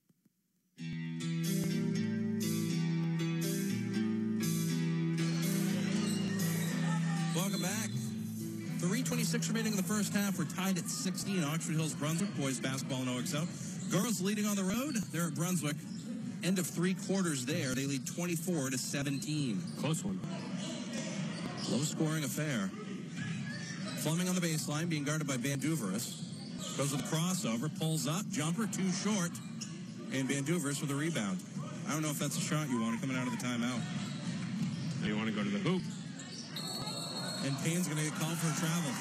Welcome 7.36 7.62
back. 7.62 7.90
326 8.80 9.50
remaining 9.50 9.74
in 9.74 9.78
the 9.78 9.84
first 9.84 10.16
half. 10.16 10.40
We're 10.40 10.46
tied 10.46 10.80
at 10.80 10.90
16. 10.90 11.44
Oxford 11.44 11.76
Hills, 11.76 11.94
Brunswick. 11.94 12.36
Boys 12.36 12.60
basketball 12.60 13.04
in 13.04 13.08
OXO. 13.08 13.48
Girls 13.92 14.20
leading 14.20 14.48
on 14.48 14.56
the 14.56 14.64
road. 14.64 14.96
They're 15.12 15.28
at 15.28 15.36
Brunswick. 15.36 15.76
End 16.44 16.58
of 16.58 16.66
three 16.66 16.96
quarters 16.96 17.46
there. 17.46 17.76
They 17.76 17.86
lead 17.86 18.08
24 18.08 18.72
to 18.72 18.78
17. 18.80 19.62
Close 19.80 20.04
one. 20.04 20.20
Low 21.70 21.84
scoring 21.84 22.24
affair. 22.24 22.72
Fleming 24.04 24.28
on 24.28 24.36
the 24.36 24.42
baseline, 24.42 24.90
being 24.90 25.06
guarded 25.06 25.26
by 25.26 25.38
Banduveris. 25.38 26.20
Goes 26.76 26.92
with 26.92 27.10
the 27.10 27.16
crossover, 27.16 27.72
pulls 27.80 28.06
up, 28.06 28.28
jumper 28.30 28.68
too 28.68 28.92
short, 28.92 29.32
and 30.12 30.28
Banduveris 30.28 30.82
with 30.82 30.92
a 30.92 30.94
rebound. 30.94 31.40
I 31.88 31.94
don't 31.94 32.02
know 32.02 32.10
if 32.10 32.20
that's 32.20 32.38
a 32.38 32.42
shot 32.42 32.70
you 32.70 32.82
want 32.82 33.00
coming 33.00 33.16
out 33.16 33.28
of 33.28 33.32
the 33.32 33.40
timeout. 33.40 33.80
You 35.06 35.16
want 35.16 35.30
to 35.30 35.34
go 35.34 35.42
to 35.42 35.50
the 35.50 35.60
hoop. 35.60 35.82
And 37.46 37.56
Payne's 37.64 37.88
going 37.88 37.98
to 37.98 38.04
get 38.04 38.20
called 38.20 38.38
for 38.40 38.52
a 38.52 38.60
travel. 38.60 38.92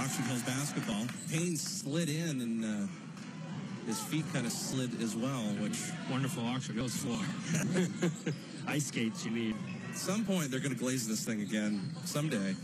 Oxford 0.00 0.24
Hills 0.24 0.42
basketball. 0.44 1.04
Payne 1.30 1.58
slid 1.58 2.08
in 2.08 2.40
and 2.40 2.64
uh, 2.64 2.86
his 3.86 4.00
feet 4.00 4.24
kind 4.32 4.46
of 4.46 4.52
slid 4.52 4.98
as 5.02 5.14
well, 5.14 5.42
which 5.60 5.78
Wonderful 6.10 6.46
Oxford 6.46 6.76
Hills 6.76 6.96
floor. 6.96 7.20
Ice 8.66 8.86
skates 8.86 9.24
you 9.24 9.30
need. 9.30 9.56
At 9.90 9.96
some 9.96 10.24
point, 10.24 10.50
they're 10.50 10.60
going 10.60 10.72
to 10.72 10.78
glaze 10.78 11.06
this 11.06 11.24
thing 11.24 11.42
again 11.42 11.80
someday. 12.04 12.54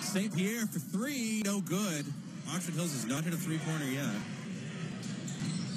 St. 0.00 0.34
Pierre 0.34 0.66
for 0.66 0.78
three, 0.78 1.42
no 1.44 1.60
good. 1.60 2.04
Oxford 2.50 2.74
Hills 2.74 2.92
has 2.92 3.06
not 3.06 3.24
hit 3.24 3.34
a 3.34 3.36
three-pointer 3.36 3.86
yet. 3.86 4.14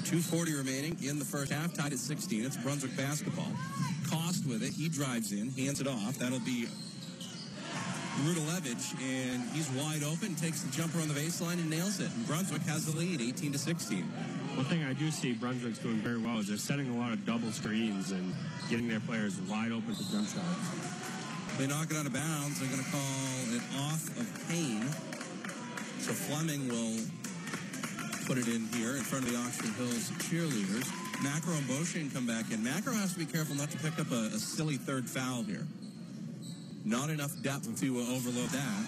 240 0.04 0.54
remaining 0.54 0.96
in 1.02 1.18
the 1.18 1.24
first 1.24 1.52
half, 1.52 1.74
tied 1.74 1.92
at 1.92 1.98
16. 1.98 2.44
It's 2.44 2.56
Brunswick 2.56 2.96
basketball. 2.96 3.52
Cost 4.08 4.46
with 4.46 4.62
it. 4.62 4.72
He 4.72 4.88
drives 4.88 5.32
in, 5.32 5.50
hands 5.50 5.80
it 5.80 5.86
off. 5.86 6.18
That'll 6.18 6.40
be 6.40 6.66
Rudalevich, 8.24 9.00
and 9.02 9.42
he's 9.50 9.68
wide 9.70 10.02
open, 10.02 10.34
takes 10.34 10.62
the 10.62 10.70
jumper 10.72 11.00
on 11.00 11.08
the 11.08 11.14
baseline 11.14 11.54
and 11.54 11.68
nails 11.68 12.00
it. 12.00 12.10
And 12.14 12.26
Brunswick 12.26 12.62
has 12.62 12.86
the 12.86 12.98
lead, 12.98 13.20
18 13.20 13.52
to 13.52 13.58
16. 13.58 14.04
One 14.58 14.66
thing 14.66 14.82
I 14.82 14.92
do 14.92 15.08
see 15.12 15.34
Brunswick's 15.34 15.78
doing 15.78 16.02
very 16.02 16.18
well 16.18 16.40
is 16.40 16.48
they're 16.48 16.56
setting 16.56 16.90
a 16.90 16.98
lot 16.98 17.12
of 17.12 17.24
double 17.24 17.52
screens 17.52 18.10
and 18.10 18.34
getting 18.68 18.88
their 18.88 18.98
players 18.98 19.38
wide 19.42 19.70
open 19.70 19.94
for 19.94 20.02
jump 20.10 20.26
shots. 20.26 21.54
They 21.56 21.68
knock 21.68 21.92
it 21.92 21.96
out 21.96 22.06
of 22.06 22.12
bounds. 22.12 22.58
They're 22.58 22.68
going 22.68 22.82
to 22.82 22.90
call 22.90 23.54
it 23.54 23.62
off 23.78 24.02
of 24.18 24.26
Payne. 24.50 24.90
So 26.02 26.10
Fleming 26.10 26.66
will 26.66 26.98
put 28.26 28.36
it 28.36 28.48
in 28.50 28.66
here 28.74 28.98
in 28.98 29.06
front 29.06 29.26
of 29.26 29.30
the 29.30 29.38
Oxford 29.38 29.70
Hills 29.78 30.10
cheerleaders. 30.26 30.90
Macro 31.22 31.54
and 31.54 31.64
Beauchene 31.70 32.12
come 32.12 32.26
back 32.26 32.50
in. 32.50 32.58
Macro 32.64 32.94
has 32.94 33.12
to 33.12 33.18
be 33.20 33.26
careful 33.26 33.54
not 33.54 33.70
to 33.70 33.78
pick 33.78 33.96
up 34.00 34.10
a, 34.10 34.34
a 34.34 34.42
silly 34.42 34.74
third 34.74 35.08
foul 35.08 35.44
here. 35.44 35.68
Not 36.84 37.10
enough 37.10 37.30
depth 37.42 37.80
to 37.80 37.98
overload 38.10 38.50
that. 38.50 38.82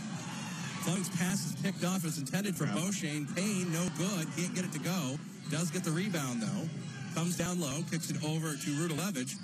Fleming's 0.82 1.10
pass 1.10 1.46
is 1.46 1.54
picked 1.62 1.84
off 1.84 2.04
as 2.04 2.18
intended 2.18 2.56
for 2.56 2.64
Beauchene. 2.64 3.32
Payne, 3.36 3.72
no 3.72 3.86
good. 3.96 4.26
Can't 4.34 4.52
get 4.52 4.64
it 4.64 4.72
to 4.72 4.80
go. 4.80 5.16
Does 5.48 5.70
get 5.70 5.84
the 5.84 5.90
rebound, 5.90 6.42
though. 6.42 6.68
Comes 7.14 7.36
down 7.36 7.60
low, 7.60 7.82
kicks 7.90 8.10
it 8.10 8.22
over 8.24 8.52
to 8.52 8.70
Rudalevich. 8.70 9.34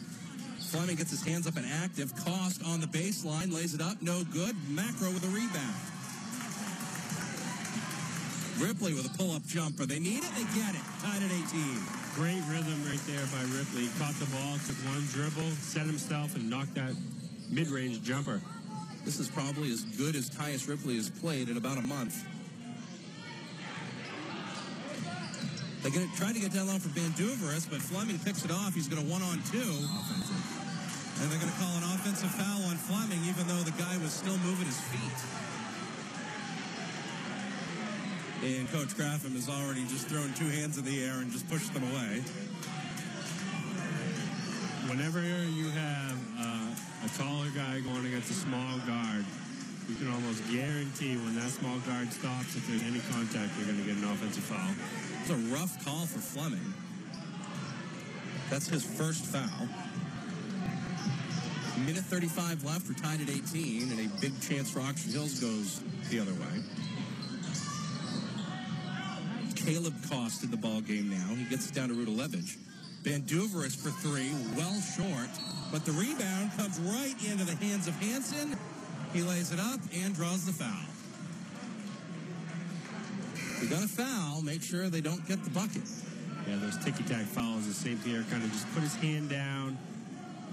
Fleming 0.70 0.96
gets 0.96 1.10
his 1.10 1.22
hands 1.22 1.46
up 1.46 1.56
and 1.56 1.66
active. 1.82 2.14
Cost 2.24 2.62
on 2.64 2.80
the 2.80 2.86
baseline, 2.86 3.52
lays 3.52 3.74
it 3.74 3.80
up, 3.80 4.02
no 4.02 4.22
good. 4.32 4.54
Macro 4.68 5.10
with 5.10 5.24
a 5.24 5.28
rebound. 5.28 5.74
Ripley 8.58 8.94
with 8.94 9.06
a 9.06 9.18
pull-up 9.18 9.44
jumper. 9.46 9.84
They 9.84 9.98
need 9.98 10.24
it, 10.24 10.30
they 10.34 10.44
get 10.58 10.74
it. 10.74 10.82
Tied 11.02 11.22
at 11.22 11.30
18. 11.30 11.80
Great 12.14 12.42
rhythm 12.48 12.82
right 12.88 13.00
there 13.06 13.26
by 13.32 13.42
Ripley. 13.52 13.88
Caught 13.98 14.14
the 14.14 14.26
ball, 14.32 14.56
took 14.66 14.76
one 14.88 15.04
dribble, 15.12 15.50
set 15.60 15.86
himself, 15.86 16.34
and 16.36 16.48
knocked 16.48 16.74
that 16.74 16.94
mid-range 17.50 18.02
jumper. 18.02 18.40
This 19.04 19.20
is 19.20 19.28
probably 19.28 19.70
as 19.70 19.84
good 19.84 20.16
as 20.16 20.30
Tyus 20.30 20.68
Ripley 20.68 20.96
has 20.96 21.10
played 21.10 21.48
in 21.48 21.58
about 21.58 21.78
a 21.78 21.86
month. 21.86 22.24
They're 25.86 25.94
going 25.94 26.10
to 26.10 26.18
try 26.18 26.34
to 26.34 26.40
get 26.42 26.50
down 26.50 26.66
low 26.66 26.82
for 26.82 26.90
Banduveris, 26.98 27.70
but 27.70 27.78
Fleming 27.78 28.18
picks 28.18 28.42
it 28.42 28.50
off. 28.50 28.74
He's 28.74 28.90
going 28.90 28.98
to 28.98 29.06
one 29.06 29.22
on 29.22 29.38
two. 29.54 29.62
And 29.62 31.30
they're 31.30 31.38
going 31.38 31.46
to 31.46 31.58
call 31.62 31.70
an 31.78 31.86
offensive 31.94 32.26
foul 32.34 32.66
on 32.66 32.74
Fleming, 32.74 33.22
even 33.22 33.46
though 33.46 33.62
the 33.62 33.70
guy 33.78 33.94
was 34.02 34.10
still 34.10 34.34
moving 34.42 34.66
his 34.66 34.82
feet. 34.90 35.14
And 38.50 38.66
Coach 38.74 38.98
Graffam 38.98 39.38
has 39.38 39.46
already 39.46 39.86
just 39.86 40.10
thrown 40.10 40.34
two 40.34 40.50
hands 40.50 40.74
in 40.74 40.82
the 40.82 41.06
air 41.06 41.22
and 41.22 41.30
just 41.30 41.46
pushed 41.46 41.70
them 41.70 41.86
away. 41.94 42.18
Whenever 44.90 45.22
you 45.22 45.70
have 45.70 46.18
uh, 46.34 47.06
a 47.06 47.10
taller 47.14 47.54
guy 47.54 47.78
going 47.86 48.10
against 48.10 48.34
a 48.34 48.38
small 48.42 48.74
guard, 48.90 49.22
you 49.86 49.94
can 49.94 50.10
almost 50.10 50.42
guarantee 50.50 51.14
when 51.14 51.38
that 51.38 51.46
small 51.54 51.78
guard 51.86 52.10
stops, 52.10 52.58
if 52.58 52.66
there's 52.66 52.82
any 52.82 52.98
contact, 53.06 53.54
you're 53.54 53.70
going 53.70 53.78
to 53.78 53.86
get 53.86 53.94
an 54.02 54.10
offensive 54.10 54.42
foul. 54.42 54.74
It's 55.28 55.34
a 55.34 55.52
rough 55.52 55.84
call 55.84 56.06
for 56.06 56.20
Fleming. 56.20 56.72
That's 58.48 58.68
his 58.68 58.84
first 58.84 59.24
foul. 59.24 59.66
Minute 61.84 62.04
35 62.04 62.62
left. 62.62 62.86
We're 62.86 62.94
tied 62.94 63.20
at 63.20 63.28
18, 63.28 63.90
and 63.90 63.98
a 64.06 64.20
big 64.20 64.40
chance 64.40 64.70
for 64.70 64.78
Oxford 64.78 65.14
Hills 65.14 65.40
goes 65.40 65.82
the 66.10 66.20
other 66.20 66.30
way. 66.30 66.62
Caleb 69.56 69.94
costed 70.02 70.52
the 70.52 70.56
ball 70.56 70.80
game 70.80 71.10
now. 71.10 71.34
He 71.34 71.42
gets 71.46 71.70
it 71.70 71.74
down 71.74 71.88
to 71.88 71.94
Rudalevich. 71.96 72.56
Banduveris 73.02 73.74
for 73.74 73.90
three, 73.98 74.30
well 74.56 74.80
short, 74.80 75.30
but 75.72 75.84
the 75.84 75.90
rebound 75.90 76.52
comes 76.56 76.78
right 76.78 77.16
into 77.28 77.44
the 77.44 77.56
hands 77.56 77.88
of 77.88 77.94
Hanson. 77.94 78.56
He 79.12 79.22
lays 79.22 79.50
it 79.50 79.58
up 79.58 79.80
and 79.92 80.14
draws 80.14 80.46
the 80.46 80.52
foul. 80.52 80.95
If 83.56 83.62
you 83.62 83.68
got 83.70 83.82
a 83.82 83.88
foul, 83.88 84.42
make 84.42 84.62
sure 84.62 84.90
they 84.90 85.00
don't 85.00 85.26
get 85.26 85.42
the 85.42 85.48
bucket. 85.48 85.82
Yeah, 86.46 86.56
those 86.56 86.76
ticky-tack 86.84 87.24
fouls, 87.24 87.66
as 87.66 87.76
St. 87.76 88.04
Pierre 88.04 88.22
kind 88.30 88.44
of 88.44 88.52
just 88.52 88.70
put 88.74 88.82
his 88.82 88.94
hand 88.96 89.30
down. 89.30 89.78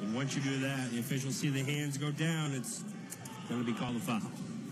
And 0.02 0.16
once 0.16 0.38
you 0.38 0.42
do 0.42 0.60
that, 0.60 0.90
the 0.90 1.00
officials 1.00 1.36
see 1.36 1.50
the 1.50 1.64
hands 1.64 1.98
go 1.98 2.12
down, 2.12 2.54
it's 2.54 2.82
going 3.50 3.64
to 3.64 3.70
be 3.70 3.78
called 3.78 3.98
a 3.98 4.00
foul. 4.00 4.22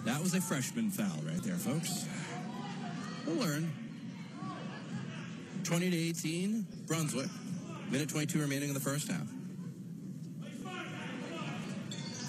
That 0.05 0.21
was 0.21 0.33
a 0.33 0.39
freshman 0.39 0.89
foul 0.91 1.21
right 1.25 1.43
there, 1.43 1.55
folks. 1.55 2.07
We'll 3.27 3.35
learn. 3.35 3.69
20 5.65 5.89
to 5.89 5.97
18, 5.97 6.65
Brunswick. 6.87 7.27
Minute 7.91 8.07
22 8.07 8.39
remaining 8.39 8.69
in 8.69 8.73
the 8.73 8.79
first 8.79 9.11
half. 9.11 9.27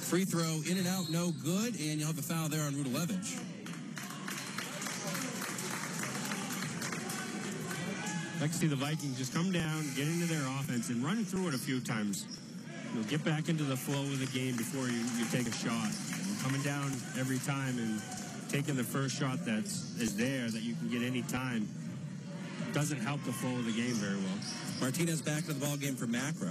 Free 0.01 0.25
throw 0.25 0.61
in 0.69 0.79
and 0.79 0.89
out, 0.89 1.11
no 1.11 1.31
good, 1.31 1.75
and 1.79 2.01
you'll 2.01 2.09
have 2.09 2.19
a 2.19 2.23
foul 2.23 2.49
there 2.49 2.63
on 2.63 2.73
Rudalevich. 2.73 3.41
Like 8.43 8.51
to 8.51 8.59
see 8.59 8.67
the 8.67 8.75
Vikings 8.75 9.17
just 9.17 9.33
come 9.33 9.53
down, 9.53 9.87
get 9.95 10.09
into 10.09 10.27
their 10.27 10.43
offense, 10.59 10.91
and 10.91 10.99
run 11.05 11.25
through 11.25 11.47
it 11.47 11.55
a 11.55 11.59
few 11.59 11.79
times. 11.79 12.27
You 12.91 12.99
know, 12.99 13.07
get 13.07 13.23
back 13.25 13.49
into 13.49 13.63
the 13.63 13.77
flow 13.77 14.03
of 14.03 14.19
the 14.19 14.27
game 14.37 14.57
before 14.57 14.91
you, 14.91 14.99
you 15.15 15.25
take 15.31 15.47
a 15.47 15.55
shot. 15.55 15.95
Coming 16.43 16.61
down 16.63 16.91
every 17.15 17.39
time 17.39 17.79
and 17.79 18.03
taking 18.51 18.75
the 18.75 18.83
first 18.83 19.15
shot 19.15 19.39
that's 19.47 19.95
there 20.19 20.51
that 20.51 20.61
you 20.61 20.75
can 20.75 20.91
get 20.91 21.07
any 21.07 21.23
time 21.23 21.69
doesn't 22.75 22.99
help 22.99 23.23
the 23.23 23.33
flow 23.33 23.55
of 23.55 23.65
the 23.65 23.79
game 23.79 23.95
very 24.03 24.19
well. 24.19 24.39
Martinez 24.81 25.23
back 25.23 25.47
to 25.47 25.53
the 25.53 25.65
ball 25.65 25.77
game 25.77 25.95
for 25.95 26.09
Macro. 26.09 26.51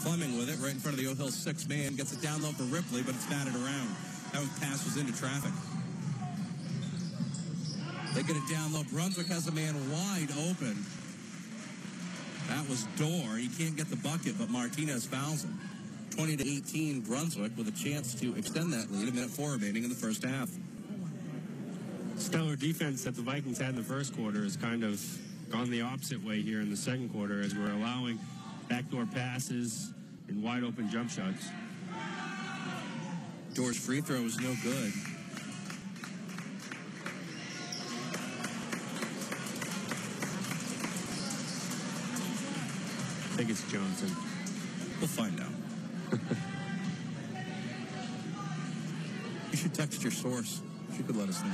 Fleming 0.00 0.38
with 0.38 0.48
it 0.48 0.56
right 0.64 0.72
in 0.72 0.80
front 0.80 0.96
of 0.96 1.04
the 1.04 1.10
O'Hill 1.10 1.28
six 1.28 1.68
man 1.68 1.96
gets 1.96 2.14
it 2.14 2.22
down 2.22 2.40
low 2.40 2.52
for 2.56 2.64
Ripley, 2.72 3.02
but 3.02 3.14
it's 3.14 3.26
batted 3.26 3.52
around. 3.52 3.92
That 4.32 4.40
pass 4.58 4.80
was 4.88 4.96
into 4.96 5.12
traffic. 5.12 5.52
They 8.14 8.22
get 8.22 8.36
it 8.36 8.48
down 8.48 8.72
low. 8.72 8.84
Brunswick 8.92 9.26
has 9.26 9.48
a 9.48 9.52
man 9.52 9.74
wide 9.90 10.28
open. 10.48 10.84
That 12.48 12.68
was 12.68 12.86
Dorr. 12.96 13.36
He 13.36 13.48
can't 13.48 13.76
get 13.76 13.90
the 13.90 13.96
bucket, 13.96 14.38
but 14.38 14.48
Martinez 14.50 15.04
fouls 15.04 15.42
him. 15.42 15.58
20 16.10 16.36
to 16.36 16.48
18, 16.48 17.00
Brunswick 17.00 17.50
with 17.56 17.66
a 17.66 17.72
chance 17.72 18.14
to 18.14 18.36
extend 18.36 18.72
that 18.72 18.92
lead. 18.92 19.08
A 19.08 19.12
minute 19.12 19.30
four 19.30 19.50
remaining 19.50 19.82
in 19.82 19.88
the 19.88 19.96
first 19.96 20.22
half. 20.22 20.48
Stellar 22.16 22.54
defense 22.54 23.02
that 23.02 23.16
the 23.16 23.22
Vikings 23.22 23.58
had 23.58 23.70
in 23.70 23.76
the 23.76 23.82
first 23.82 24.14
quarter 24.16 24.44
has 24.44 24.56
kind 24.56 24.84
of 24.84 25.02
gone 25.50 25.68
the 25.70 25.82
opposite 25.82 26.22
way 26.24 26.40
here 26.40 26.60
in 26.60 26.70
the 26.70 26.76
second 26.76 27.08
quarter 27.08 27.40
as 27.40 27.52
we're 27.56 27.72
allowing 27.72 28.20
backdoor 28.68 29.06
passes 29.06 29.92
and 30.28 30.40
wide 30.40 30.62
open 30.62 30.88
jump 30.88 31.10
shots. 31.10 31.48
Dorr's 33.54 33.76
free 33.76 34.00
throw 34.00 34.20
is 34.20 34.38
no 34.38 34.54
good. 34.62 34.92
Think 43.44 43.58
it's 43.58 43.70
Johnson. 43.70 44.10
We'll 45.00 45.08
find 45.08 45.38
out. 45.38 45.52
you 49.50 49.58
should 49.58 49.74
text 49.74 50.02
your 50.02 50.12
source. 50.12 50.62
She 50.96 51.02
could 51.02 51.16
let 51.16 51.28
us 51.28 51.42
know. 51.42 51.52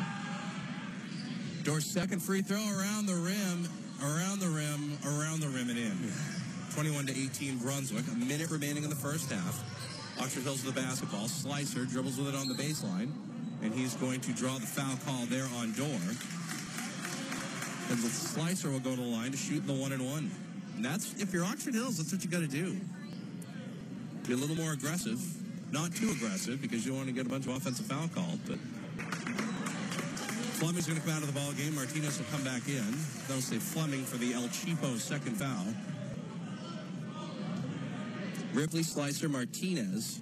Dorr's 1.64 1.86
second 1.86 2.22
free 2.22 2.42
throw 2.42 2.58
around 2.58 3.06
the 3.06 3.14
rim, 3.14 3.68
around 4.02 4.38
the 4.38 4.46
rim, 4.46 4.96
around 5.04 5.40
the 5.40 5.48
rim 5.48 5.68
and 5.68 5.78
in. 5.78 6.12
21 6.74 7.06
to 7.06 7.12
18 7.12 7.58
Brunswick. 7.58 8.04
A 8.12 8.14
minute 8.14 8.50
remaining 8.50 8.84
in 8.84 8.90
the 8.90 8.96
first 8.96 9.32
half. 9.32 9.60
Oxford 10.20 10.44
Hills 10.44 10.64
with 10.64 10.72
the 10.74 10.80
basketball. 10.80 11.26
Slicer 11.26 11.86
dribbles 11.86 12.18
with 12.18 12.28
it 12.28 12.36
on 12.36 12.46
the 12.46 12.54
baseline. 12.54 13.10
And 13.62 13.74
he's 13.74 13.94
going 13.94 14.20
to 14.20 14.32
draw 14.32 14.54
the 14.54 14.66
foul 14.66 14.96
call 15.04 15.26
there 15.26 15.48
on 15.56 15.72
Dorr. 15.72 15.88
And 17.90 17.98
the 17.98 18.08
Slicer 18.08 18.70
will 18.70 18.78
go 18.78 18.90
to 18.90 19.00
the 19.00 19.08
line 19.08 19.32
to 19.32 19.36
shoot 19.36 19.66
the 19.66 19.72
one 19.72 19.90
and 19.90 20.06
one. 20.06 20.30
And 20.76 20.84
that's, 20.84 21.20
if 21.20 21.32
you're 21.32 21.44
Oxford 21.44 21.74
Hills, 21.74 21.98
that's 21.98 22.12
what 22.12 22.24
you 22.24 22.30
got 22.30 22.40
to 22.40 22.48
do. 22.48 22.76
Be 24.26 24.32
a 24.32 24.36
little 24.36 24.56
more 24.56 24.72
aggressive. 24.72 25.20
Not 25.72 25.94
too 25.94 26.10
aggressive 26.10 26.60
because 26.60 26.84
you 26.84 26.92
don't 26.92 26.98
want 26.98 27.08
to 27.08 27.14
get 27.14 27.26
a 27.26 27.28
bunch 27.28 27.46
of 27.46 27.56
offensive 27.56 27.86
foul 27.86 28.08
called, 28.08 28.40
but 28.46 28.58
Fleming's 30.58 30.86
going 30.86 31.00
to 31.00 31.06
come 31.06 31.16
out 31.16 31.22
of 31.22 31.32
the 31.32 31.38
ball 31.38 31.52
game. 31.52 31.74
Martinez 31.74 32.18
will 32.18 32.26
come 32.32 32.44
back 32.44 32.68
in. 32.68 32.84
They'll 33.28 33.40
say 33.40 33.56
Fleming 33.56 34.04
for 34.04 34.16
the 34.16 34.34
El 34.34 34.48
Chipo 34.48 34.98
second 34.98 35.36
foul. 35.36 35.66
Ripley, 38.52 38.82
Slicer, 38.82 39.28
Martinez. 39.28 40.20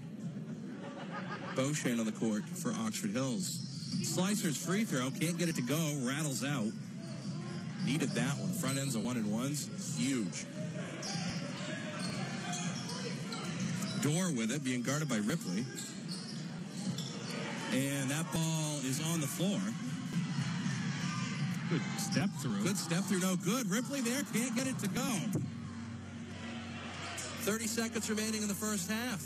Beauchene 1.54 1.98
on 1.98 2.06
the 2.06 2.12
court 2.12 2.44
for 2.44 2.72
Oxford 2.84 3.10
Hills. 3.10 3.64
Slicer's 4.04 4.56
free 4.56 4.84
throw, 4.84 5.10
can't 5.10 5.38
get 5.38 5.48
it 5.48 5.56
to 5.56 5.62
go, 5.62 5.92
rattles 6.02 6.44
out. 6.44 6.70
Needed 7.84 8.10
that 8.10 8.36
one. 8.38 8.50
Front 8.52 8.78
ends 8.78 8.94
of 8.94 9.04
one 9.04 9.16
and 9.16 9.32
ones, 9.32 9.68
huge. 9.98 10.44
Dorr 14.02 14.30
with 14.32 14.52
it, 14.52 14.62
being 14.62 14.82
guarded 14.82 15.08
by 15.08 15.16
Ripley. 15.16 15.64
And 17.72 18.10
that 18.10 18.30
ball 18.32 18.80
is 18.84 19.00
on 19.12 19.20
the 19.20 19.26
floor. 19.26 19.60
Good 21.68 21.82
step 21.98 22.30
through. 22.40 22.62
Good 22.62 22.76
step 22.76 23.04
through, 23.04 23.20
no 23.20 23.36
good. 23.36 23.70
Ripley 23.70 24.00
there, 24.00 24.22
can't 24.32 24.54
get 24.56 24.66
it 24.66 24.78
to 24.78 24.88
go. 24.88 25.06
30 27.42 27.66
seconds 27.66 28.08
remaining 28.08 28.42
in 28.42 28.48
the 28.48 28.54
first 28.54 28.90
half. 28.90 29.24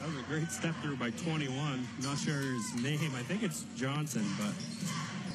That 0.00 0.08
was 0.08 0.18
a 0.18 0.22
great 0.22 0.50
step 0.50 0.74
through 0.82 0.96
by 0.96 1.10
21. 1.10 1.86
Not 2.02 2.18
sure 2.18 2.40
his 2.40 2.82
name. 2.82 3.12
I 3.16 3.22
think 3.22 3.42
it's 3.42 3.64
Johnson, 3.76 4.24
but 4.38 4.52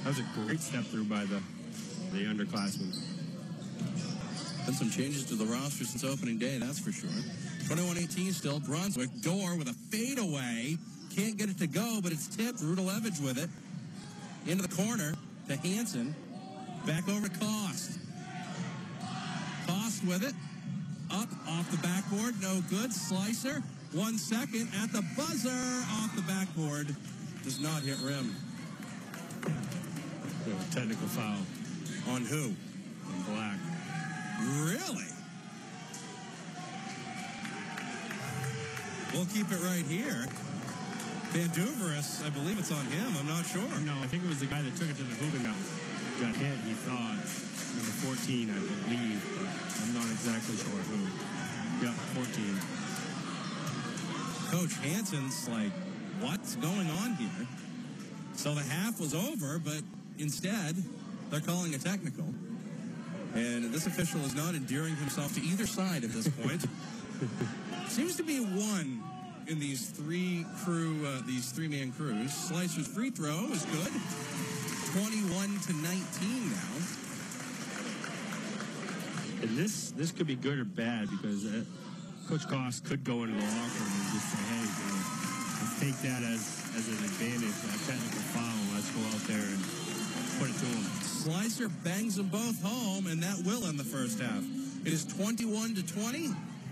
that 0.03 0.09
was 0.09 0.19
a 0.19 0.25
great 0.45 0.59
step 0.59 0.83
through 0.85 1.05
by 1.05 1.25
the 1.25 1.41
the 2.11 2.25
underclassmen. 2.25 2.95
Been 4.65 4.75
some 4.75 4.89
changes 4.89 5.25
to 5.25 5.35
the 5.35 5.45
roster 5.45 5.85
since 5.85 6.03
opening 6.03 6.37
day, 6.37 6.57
that's 6.57 6.79
for 6.79 6.91
sure. 6.91 7.09
21-18 7.69 8.33
still. 8.33 8.59
Brunswick. 8.59 9.09
Dorr 9.21 9.55
with 9.55 9.67
a 9.69 9.73
fadeaway. 9.89 10.77
Can't 11.15 11.37
get 11.37 11.49
it 11.49 11.57
to 11.59 11.67
go, 11.67 11.99
but 12.01 12.11
it's 12.11 12.27
tipped. 12.27 12.59
Rudalevich 12.59 13.21
with 13.23 13.37
it. 13.37 13.49
Into 14.49 14.67
the 14.67 14.75
corner 14.75 15.13
to 15.47 15.55
Hanson. 15.55 16.15
Back 16.85 17.07
over 17.07 17.27
to 17.27 17.39
Cost. 17.39 17.99
Cost 19.67 20.03
with 20.05 20.23
it. 20.23 20.33
Up 21.11 21.29
off 21.47 21.69
the 21.69 21.77
backboard. 21.77 22.41
No 22.41 22.61
good. 22.69 22.91
Slicer. 22.91 23.61
One 23.93 24.17
second 24.17 24.69
at 24.81 24.91
the 24.91 25.03
buzzer 25.15 25.49
off 25.49 26.15
the 26.15 26.21
backboard. 26.23 26.95
Does 27.43 27.59
not 27.59 27.83
hit 27.83 27.97
rim. 28.03 28.35
Technical 30.71 31.07
foul. 31.07 31.37
On 32.09 32.25
who? 32.25 32.53
On 33.05 33.21
Black. 33.29 33.57
Really? 34.65 35.05
We'll 39.13 39.25
keep 39.25 39.51
it 39.51 39.61
right 39.61 39.85
here. 39.85 40.25
Banduveris, 41.33 42.25
I 42.25 42.29
believe 42.29 42.57
it's 42.57 42.71
on 42.71 42.85
him. 42.85 43.13
I'm 43.19 43.27
not 43.27 43.45
sure. 43.45 43.61
No, 43.85 43.93
I 44.01 44.07
think 44.07 44.23
it 44.23 44.29
was 44.29 44.39
the 44.39 44.47
guy 44.47 44.61
that 44.61 44.75
took 44.75 44.89
it 44.89 44.97
to 44.97 45.03
the 45.03 45.15
hoop 45.21 45.33
and 45.35 45.45
got, 45.45 45.55
got 46.21 46.35
hit. 46.35 46.57
He 46.65 46.73
thought 46.73 47.21
number 47.77 47.93
14, 48.17 48.49
I 48.49 48.53
believe, 48.57 49.21
but 49.37 49.45
I'm 49.83 49.93
not 49.93 50.09
exactly 50.09 50.57
sure 50.57 50.81
who. 50.89 51.05
Yeah, 51.85 51.93
14. 52.17 52.57
Coach 54.49 54.73
Hanson's 54.81 55.47
like, 55.47 55.71
what's 56.21 56.55
going 56.55 56.89
on 56.89 57.13
here? 57.15 57.47
So 58.33 58.55
the 58.55 58.63
half 58.63 58.99
was 58.99 59.13
over, 59.13 59.59
but 59.59 59.83
instead, 60.17 60.75
they're 61.29 61.39
calling 61.39 61.73
a 61.75 61.77
technical. 61.77 62.25
And 63.35 63.71
this 63.71 63.85
official 63.85 64.21
is 64.21 64.35
not 64.35 64.55
endearing 64.55 64.95
himself 64.95 65.35
to 65.35 65.41
either 65.41 65.67
side 65.67 66.03
at 66.03 66.11
this 66.11 66.27
point. 66.27 66.65
Seems 67.87 68.15
to 68.17 68.23
be 68.23 68.39
one 68.39 69.03
in 69.47 69.59
these 69.59 69.89
three 69.89 70.45
crew, 70.63 71.05
uh, 71.05 71.21
these 71.25 71.51
three 71.51 71.67
man 71.67 71.91
crews. 71.91 72.33
Slicer's 72.33 72.87
free 72.87 73.09
throw 73.09 73.47
is 73.51 73.65
good. 73.65 73.91
21 74.93 75.59
to 75.59 75.73
19 75.73 76.49
now. 76.49 76.75
And 79.41 79.57
this 79.57 79.91
this 79.91 80.11
could 80.11 80.27
be 80.27 80.35
good 80.35 80.59
or 80.59 80.65
bad 80.65 81.09
because 81.09 81.45
uh, 81.45 81.63
Coach 82.27 82.47
Goss 82.49 82.79
could 82.79 83.03
go 83.03 83.23
into 83.23 83.33
the 83.33 83.41
locker 83.41 83.81
room 83.81 83.93
and 83.93 84.09
just 84.13 84.29
say, 84.29 84.41
hey, 84.53 84.65
you 84.65 84.85
know, 84.85 85.29
take 85.79 85.97
that 86.03 86.21
as, 86.23 86.61
as 86.75 86.87
an 86.87 87.01
advantage, 87.05 87.57
a 87.65 87.77
technical 87.89 88.21
foul. 88.35 88.75
Let's 88.75 88.91
go 88.91 89.01
out 89.09 89.23
there 89.25 89.41
and 89.41 89.61
put 90.37 90.49
it 90.49 90.59
to 90.59 90.65
him. 90.65 91.08
Slicer 91.19 91.67
bangs 91.83 92.15
them 92.15 92.29
both 92.29 92.63
home, 92.63 93.07
and 93.07 93.21
that 93.21 93.35
will 93.45 93.65
end 93.67 93.77
the 93.77 93.83
first 93.83 94.21
half. 94.21 94.41
It 94.85 94.93
is 94.93 95.03
21 95.03 95.75
to 95.75 95.85
20. 95.85 96.29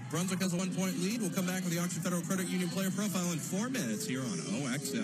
Brunswick 0.10 0.42
has 0.42 0.54
a 0.54 0.56
one 0.56 0.74
point 0.74 0.98
lead. 1.00 1.20
We'll 1.20 1.32
come 1.32 1.46
back 1.46 1.66
with 1.66 1.76
the 1.76 1.80
Oxford 1.80 2.04
Federal 2.04 2.22
Credit 2.22 2.48
Union 2.48 2.70
player 2.70 2.90
profile 2.90 3.30
in 3.34 3.40
four 3.40 3.68
minutes 3.68 4.08
here 4.08 4.22
on 4.22 4.40
OXO. 4.74 5.04